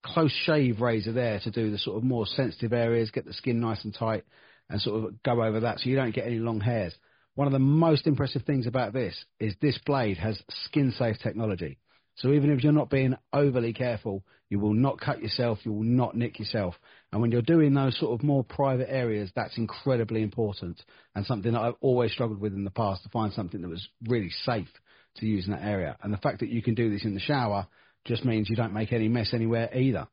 close 0.03 0.31
shave 0.45 0.81
razor 0.81 1.11
there 1.11 1.39
to 1.39 1.51
do 1.51 1.71
the 1.71 1.77
sort 1.77 1.97
of 1.97 2.03
more 2.03 2.25
sensitive 2.25 2.73
areas, 2.73 3.11
get 3.11 3.25
the 3.25 3.33
skin 3.33 3.59
nice 3.59 3.83
and 3.83 3.93
tight. 3.93 4.23
and 4.69 4.81
sort 4.81 5.03
of 5.03 5.23
go 5.23 5.43
over 5.43 5.61
that 5.61 5.79
so 5.79 5.89
you 5.89 5.95
don't 5.95 6.15
get 6.15 6.25
any 6.25 6.39
long 6.39 6.59
hairs. 6.59 6.93
One 7.35 7.47
of 7.47 7.53
the 7.53 7.59
most 7.59 8.07
impressive 8.07 8.43
things 8.43 8.65
about 8.65 8.93
this 8.93 9.25
is 9.39 9.55
this 9.61 9.77
blade 9.85 10.17
has 10.17 10.41
skin 10.65 10.93
safe 10.97 11.17
technology. 11.21 11.77
So 12.15 12.31
even 12.31 12.51
if 12.51 12.63
you're 12.63 12.71
not 12.71 12.89
being 12.89 13.15
overly 13.33 13.73
careful, 13.73 14.23
you 14.49 14.59
will 14.59 14.73
not 14.73 15.01
cut 15.01 15.21
yourself, 15.21 15.59
you 15.63 15.73
will 15.73 15.83
not 15.83 16.15
nick 16.15 16.39
yourself. 16.39 16.75
And 17.11 17.21
when 17.21 17.31
you're 17.31 17.41
doing 17.41 17.73
those 17.73 17.97
sort 17.99 18.17
of 18.17 18.25
more 18.25 18.43
private 18.43 18.89
areas, 18.89 19.31
that's 19.35 19.57
incredibly 19.57 20.21
important 20.21 20.81
and 21.13 21.25
something 21.25 21.53
that 21.53 21.61
I've 21.61 21.75
always 21.81 22.11
struggled 22.11 22.39
with 22.39 22.53
in 22.53 22.63
the 22.63 22.71
past 22.71 23.03
to 23.03 23.09
find 23.09 23.33
something 23.33 23.61
that 23.61 23.69
was 23.69 23.87
really 24.07 24.29
safe 24.43 24.69
to 25.17 25.25
use 25.25 25.45
in 25.45 25.51
that 25.51 25.63
area. 25.63 25.97
And 26.01 26.13
the 26.13 26.17
fact 26.17 26.39
that 26.39 26.49
you 26.49 26.61
can 26.61 26.75
do 26.75 26.89
this 26.89 27.05
in 27.05 27.15
the 27.15 27.19
shower 27.19 27.67
just 28.05 28.23
means 28.23 28.49
you 28.49 28.55
don't 28.55 28.73
make 28.73 28.93
any 28.93 29.07
mess 29.07 29.33
anywhere 29.33 29.69
either. 29.75 30.07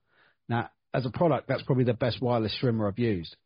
Now, 0.48 0.70
as 0.94 1.06
a 1.06 1.10
product, 1.10 1.48
that's 1.48 1.62
probably 1.62 1.84
the 1.84 1.94
best 1.94 2.20
wireless 2.20 2.56
trimmer 2.58 2.88
I've 2.88 2.98
used. 2.98 3.36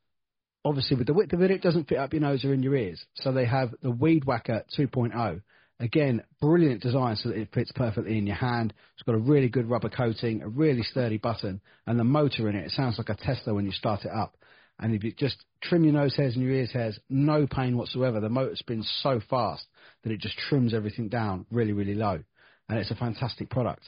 Obviously, 0.65 0.97
with 0.97 1.07
the 1.07 1.15
width 1.15 1.33
of 1.33 1.43
it, 1.43 1.51
it 1.51 1.63
doesn't 1.63 1.89
fit 1.89 1.99
up 1.99 2.13
your 2.13 2.23
nose 2.23 2.45
or 2.45 2.53
in 2.53 2.63
your 2.63 2.75
ears. 2.75 3.05
So 3.15 3.33
they 3.33 3.47
have 3.47 3.75
the 3.83 3.91
Weed 3.91 4.25
Whacker 4.25 4.65
2.0. 4.77 5.43
Again, 5.79 6.23
brilliant 6.41 6.81
design 6.81 7.17
so 7.17 7.29
that 7.29 7.39
it 7.39 7.53
fits 7.53 7.71
perfectly 7.73 8.17
in 8.17 8.27
your 8.27 8.37
hand. 8.37 8.73
It's 8.95 9.03
got 9.03 9.15
a 9.15 9.19
really 9.19 9.49
good 9.49 9.69
rubber 9.69 9.91
coating, 9.91 10.41
a 10.41 10.49
really 10.49 10.83
sturdy 10.83 11.19
button, 11.19 11.61
and 11.87 11.99
the 11.99 12.05
motor 12.05 12.49
in 12.49 12.57
it, 12.57 12.65
it 12.65 12.71
sounds 12.71 12.97
like 12.97 13.11
a 13.11 13.15
Tesla 13.15 13.53
when 13.53 13.67
you 13.67 13.73
start 13.73 14.07
it 14.07 14.11
up. 14.11 14.37
And 14.79 14.95
if 14.95 15.05
you 15.05 15.13
just 15.13 15.37
trim 15.63 15.85
your 15.85 15.93
nose 15.93 16.17
hairs 16.17 16.35
and 16.35 16.43
your 16.43 16.55
ears 16.55 16.73
hairs, 16.73 16.99
no 17.11 17.47
pain 17.47 17.77
whatsoever. 17.77 18.21
The 18.21 18.29
motor 18.29 18.57
spins 18.57 18.91
so 19.03 19.21
fast 19.29 19.67
that 20.03 20.13
it 20.13 20.21
just 20.21 20.39
trims 20.39 20.75
everything 20.75 21.09
down 21.09 21.47
really, 21.51 21.73
really 21.73 21.95
low. 21.95 22.23
And 22.69 22.79
it's 22.79 22.91
a 22.91 22.97
fantastic 22.97 23.51
product. 23.51 23.83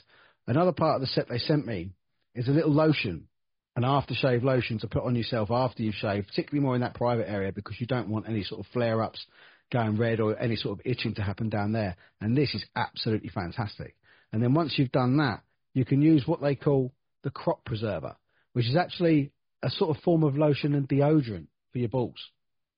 Another 0.46 0.72
part 0.72 0.96
of 0.96 1.00
the 1.00 1.06
set 1.08 1.28
they 1.28 1.38
sent 1.38 1.66
me 1.66 1.90
is 2.34 2.48
a 2.48 2.52
little 2.52 2.72
lotion, 2.72 3.28
an 3.76 3.82
aftershave 3.82 4.42
lotion 4.42 4.78
to 4.78 4.88
put 4.88 5.04
on 5.04 5.14
yourself 5.14 5.50
after 5.50 5.82
you've 5.82 5.94
shaved, 5.94 6.28
particularly 6.28 6.64
more 6.64 6.74
in 6.74 6.80
that 6.80 6.94
private 6.94 7.28
area 7.28 7.52
because 7.52 7.80
you 7.80 7.86
don't 7.86 8.08
want 8.08 8.28
any 8.28 8.42
sort 8.44 8.60
of 8.60 8.66
flare 8.72 9.02
ups 9.02 9.24
going 9.70 9.96
red 9.96 10.20
or 10.20 10.38
any 10.38 10.56
sort 10.56 10.78
of 10.78 10.86
itching 10.86 11.14
to 11.14 11.22
happen 11.22 11.48
down 11.48 11.72
there. 11.72 11.96
And 12.20 12.36
this 12.36 12.54
is 12.54 12.64
absolutely 12.74 13.28
fantastic. 13.28 13.94
And 14.32 14.42
then 14.42 14.54
once 14.54 14.74
you've 14.76 14.92
done 14.92 15.18
that, 15.18 15.42
you 15.74 15.84
can 15.84 16.02
use 16.02 16.26
what 16.26 16.40
they 16.40 16.54
call 16.54 16.92
the 17.22 17.30
crop 17.30 17.64
preserver, 17.64 18.16
which 18.52 18.68
is 18.68 18.76
actually 18.76 19.32
a 19.62 19.70
sort 19.70 19.96
of 19.96 20.02
form 20.02 20.22
of 20.22 20.36
lotion 20.36 20.74
and 20.74 20.88
deodorant 20.88 21.46
for 21.72 21.78
your 21.78 21.88
balls, 21.88 22.18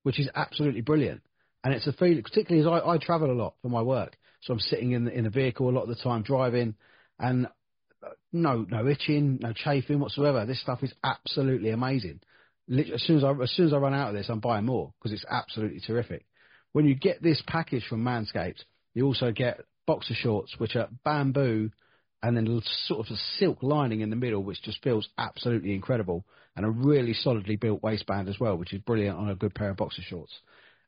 which 0.02 0.18
is 0.18 0.28
absolutely 0.34 0.80
brilliant. 0.80 1.22
And 1.62 1.74
it's 1.74 1.86
a 1.86 1.92
feeling, 1.92 2.22
particularly 2.22 2.66
as 2.66 2.82
I, 2.84 2.94
I 2.94 2.98
travel 2.98 3.30
a 3.30 3.32
lot 3.32 3.54
for 3.62 3.68
my 3.68 3.82
work. 3.82 4.16
So 4.42 4.54
I'm 4.54 4.60
sitting 4.60 4.92
in 4.92 5.04
the, 5.04 5.12
in 5.12 5.26
a 5.26 5.30
vehicle 5.30 5.68
a 5.68 5.70
lot 5.70 5.82
of 5.82 5.88
the 5.88 6.02
time 6.02 6.22
driving 6.22 6.74
and 7.18 7.46
uh, 8.02 8.08
no, 8.32 8.66
no 8.68 8.86
itching, 8.88 9.38
no 9.42 9.52
chafing 9.52 10.00
whatsoever. 10.00 10.46
This 10.46 10.60
stuff 10.62 10.82
is 10.82 10.92
absolutely 11.04 11.70
amazing. 11.70 12.20
As 12.70 13.02
soon 13.02 13.18
as 13.18 13.24
I, 13.24 13.32
as 13.42 13.50
soon 13.50 13.66
as 13.66 13.72
I 13.74 13.76
run 13.76 13.94
out 13.94 14.08
of 14.08 14.14
this, 14.14 14.28
I'm 14.30 14.40
buying 14.40 14.64
more 14.64 14.94
because 14.98 15.12
it's 15.12 15.24
absolutely 15.28 15.80
terrific. 15.80 16.24
When 16.72 16.86
you 16.86 16.94
get 16.94 17.22
this 17.22 17.42
package 17.46 17.84
from 17.88 18.04
Manscaped, 18.04 18.62
you 18.94 19.06
also 19.06 19.32
get 19.32 19.60
boxer 19.86 20.14
shorts, 20.14 20.54
which 20.58 20.76
are 20.76 20.88
bamboo 21.04 21.70
and 22.22 22.36
then 22.36 22.60
sort 22.86 23.06
of 23.06 23.12
a 23.12 23.18
silk 23.38 23.62
lining 23.62 24.00
in 24.00 24.10
the 24.10 24.16
middle, 24.16 24.42
which 24.42 24.62
just 24.62 24.82
feels 24.82 25.08
absolutely 25.16 25.74
incredible, 25.74 26.24
and 26.54 26.66
a 26.66 26.70
really 26.70 27.14
solidly 27.14 27.56
built 27.56 27.82
waistband 27.82 28.28
as 28.28 28.38
well, 28.38 28.56
which 28.56 28.74
is 28.74 28.80
brilliant 28.82 29.16
on 29.16 29.30
a 29.30 29.34
good 29.34 29.54
pair 29.54 29.70
of 29.70 29.76
boxer 29.76 30.02
shorts. 30.02 30.32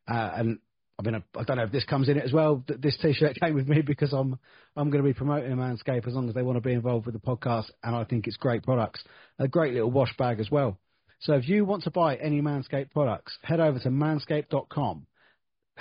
Uh, 0.06 0.30
and 0.34 0.58
I 0.98 1.02
mean, 1.02 1.14
I, 1.14 1.38
I 1.38 1.44
don't 1.44 1.56
know 1.56 1.62
if 1.62 1.72
this 1.72 1.84
comes 1.84 2.08
in 2.08 2.18
it 2.18 2.24
as 2.24 2.32
well. 2.32 2.62
This 2.66 2.98
T-shirt 3.00 3.36
came 3.42 3.54
with 3.54 3.66
me 3.66 3.80
because 3.80 4.12
I'm 4.12 4.38
I'm 4.76 4.90
going 4.90 5.02
to 5.02 5.08
be 5.08 5.14
promoting 5.14 5.52
Manscaped 5.56 6.06
as 6.06 6.14
long 6.14 6.28
as 6.28 6.34
they 6.34 6.42
want 6.42 6.56
to 6.56 6.60
be 6.60 6.72
involved 6.72 7.06
with 7.06 7.14
the 7.14 7.20
podcast, 7.20 7.70
and 7.82 7.96
I 7.96 8.04
think 8.04 8.26
it's 8.26 8.36
great 8.36 8.62
products. 8.62 9.02
A 9.38 9.48
great 9.48 9.72
little 9.72 9.90
wash 9.90 10.14
bag 10.16 10.38
as 10.38 10.50
well. 10.50 10.78
So 11.20 11.34
if 11.34 11.48
you 11.48 11.64
want 11.64 11.84
to 11.84 11.90
buy 11.90 12.16
any 12.16 12.42
Manscaped 12.42 12.90
products, 12.90 13.36
head 13.42 13.60
over 13.60 13.78
to 13.78 13.88
manscaped.com 13.88 15.06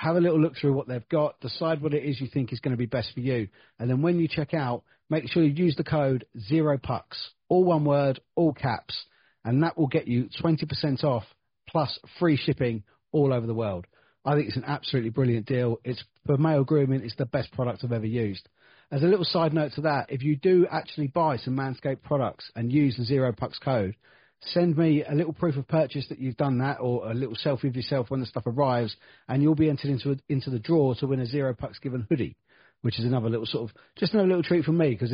have 0.02 0.16
a 0.16 0.20
little 0.20 0.40
look 0.40 0.56
through 0.58 0.74
what 0.74 0.88
they've 0.88 1.08
got, 1.10 1.40
decide 1.42 1.80
what 1.80 1.94
it 1.94 2.04
is 2.04 2.20
you 2.20 2.28
think 2.28 2.52
is 2.52 2.60
going 2.60 2.72
to 2.72 2.78
be 2.78 2.88
best 2.88 3.14
for 3.14 3.20
you, 3.20 3.48
and 3.78 3.88
then 3.88 4.02
when 4.02 4.20
you 4.20 4.28
check 4.28 4.52
out, 4.52 4.82
make 5.12 5.30
sure 5.30 5.44
you 5.44 5.54
use 5.54 5.76
the 5.76 5.84
code 5.84 6.26
zero 6.40 6.80
pucks, 6.82 7.30
all 7.50 7.64
one 7.64 7.86
word, 7.86 8.20
all 8.36 8.52
caps, 8.52 9.06
and 9.46 9.62
that 9.62 9.78
will 9.78 9.86
get 9.86 10.08
you 10.08 10.28
20% 10.44 11.04
off 11.04 11.24
plus 11.70 12.00
free 12.18 12.36
shipping 12.36 12.82
all 13.12 13.32
over 13.32 13.46
the 13.46 13.54
world. 13.54 13.86
I 14.26 14.34
think 14.34 14.48
it's 14.48 14.58
an 14.58 14.66
absolutely 14.66 15.12
brilliant 15.12 15.46
deal. 15.46 15.78
It's 15.84 16.04
for 16.26 16.36
male 16.36 16.64
grooming. 16.64 17.02
It's 17.04 17.16
the 17.16 17.28
best 17.28 17.52
product 17.52 17.84
I've 17.84 17.92
ever 17.92 18.06
used. 18.08 18.50
As 18.92 19.04
a 19.04 19.08
little 19.08 19.24
side 19.24 19.54
note 19.54 19.74
to 19.74 19.82
that, 19.82 20.12
if 20.12 20.24
you 20.24 20.36
do 20.36 20.66
actually 20.72 21.08
buy 21.08 21.38
some 21.38 21.56
Manscaped 21.56 22.02
products 22.02 22.50
and 22.56 22.72
use 22.72 22.98
the 22.98 23.04
zero 23.04 23.34
pucks 23.34 23.60
code, 23.60 23.96
send 24.45 24.77
me 24.77 25.04
a 25.04 25.13
little 25.13 25.34
proof 25.34 25.56
of 25.56 25.67
purchase 25.67 26.08
that 26.10 26.19
you've 26.19 26.38
done 26.38 26.60
that 26.60 26.77
or 26.80 27.10
a 27.10 27.13
little 27.13 27.36
selfie 27.36 27.69
of 27.69 27.75
yourself 27.75 28.10
when 28.10 28.19
the 28.19 28.25
stuff 28.25 28.47
arrives 28.47 28.95
and 29.27 29.41
you'll 29.41 29.56
be 29.56 29.69
entered 29.69 29.91
into, 29.91 30.12
a, 30.12 30.15
into 30.30 30.49
the 30.49 30.60
draw 30.60 30.93
to 30.95 31.08
win 31.08 31.19
a 31.19 31.25
zero 31.25 31.54
pucks 31.54 31.80
given 31.80 32.06
hoodie, 32.10 32.36
which 32.82 32.97
is 32.99 33.06
another 33.06 33.30
little 33.30 33.45
sort 33.45 33.69
of, 33.69 33.75
just 33.97 34.13
another 34.13 34.27
little 34.27 34.43
treat 34.43 34.65
for 34.65 34.71
me 34.71 34.89
because 34.89 35.13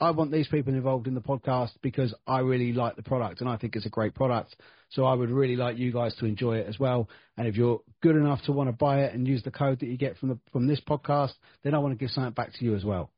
I 0.00 0.10
want 0.10 0.30
these 0.30 0.48
people 0.48 0.74
involved 0.74 1.06
in 1.06 1.14
the 1.14 1.20
podcast 1.20 1.70
because 1.82 2.14
I 2.26 2.40
really 2.40 2.72
like 2.72 2.96
the 2.96 3.02
product 3.02 3.40
and 3.40 3.48
I 3.48 3.56
think 3.56 3.76
it's 3.76 3.86
a 3.86 3.90
great 3.90 4.14
product. 4.14 4.54
So 4.90 5.04
I 5.04 5.14
would 5.14 5.30
really 5.30 5.56
like 5.56 5.78
you 5.78 5.92
guys 5.92 6.14
to 6.16 6.26
enjoy 6.26 6.56
it 6.58 6.66
as 6.66 6.78
well. 6.78 7.08
And 7.36 7.46
if 7.46 7.56
you're 7.56 7.80
good 8.02 8.16
enough 8.16 8.42
to 8.44 8.52
want 8.52 8.68
to 8.68 8.72
buy 8.72 9.04
it 9.04 9.14
and 9.14 9.26
use 9.26 9.42
the 9.42 9.50
code 9.50 9.80
that 9.80 9.86
you 9.86 9.96
get 9.96 10.18
from 10.18 10.30
the, 10.30 10.38
from 10.52 10.66
this 10.66 10.80
podcast, 10.80 11.32
then 11.62 11.74
I 11.74 11.78
want 11.78 11.92
to 11.92 11.98
give 11.98 12.10
something 12.10 12.32
back 12.32 12.52
to 12.54 12.64
you 12.64 12.74
as 12.74 12.84
well. 12.84 13.10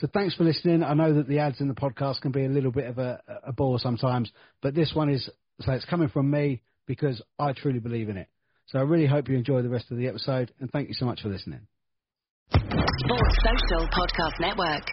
So 0.00 0.08
thanks 0.14 0.34
for 0.34 0.44
listening. 0.44 0.82
I 0.82 0.94
know 0.94 1.12
that 1.14 1.28
the 1.28 1.40
ads 1.40 1.60
in 1.60 1.68
the 1.68 1.74
podcast 1.74 2.22
can 2.22 2.32
be 2.32 2.46
a 2.46 2.48
little 2.48 2.72
bit 2.72 2.86
of 2.86 2.98
a, 2.98 3.20
a 3.44 3.52
bore 3.52 3.78
sometimes, 3.78 4.30
but 4.62 4.74
this 4.74 4.92
one 4.94 5.10
is, 5.10 5.28
so 5.60 5.72
it's 5.72 5.84
coming 5.84 6.08
from 6.08 6.30
me 6.30 6.62
because 6.86 7.20
I 7.38 7.52
truly 7.52 7.80
believe 7.80 8.08
in 8.08 8.16
it. 8.16 8.28
So 8.68 8.78
I 8.78 8.82
really 8.82 9.06
hope 9.06 9.28
you 9.28 9.36
enjoy 9.36 9.60
the 9.60 9.68
rest 9.68 9.90
of 9.90 9.98
the 9.98 10.06
episode 10.06 10.52
and 10.58 10.70
thank 10.70 10.88
you 10.88 10.94
so 10.94 11.04
much 11.04 11.20
for 11.20 11.28
listening. 11.28 11.60
Sports 12.50 13.36
Social 13.44 13.86
Podcast 13.88 14.40
Network. 14.40 14.84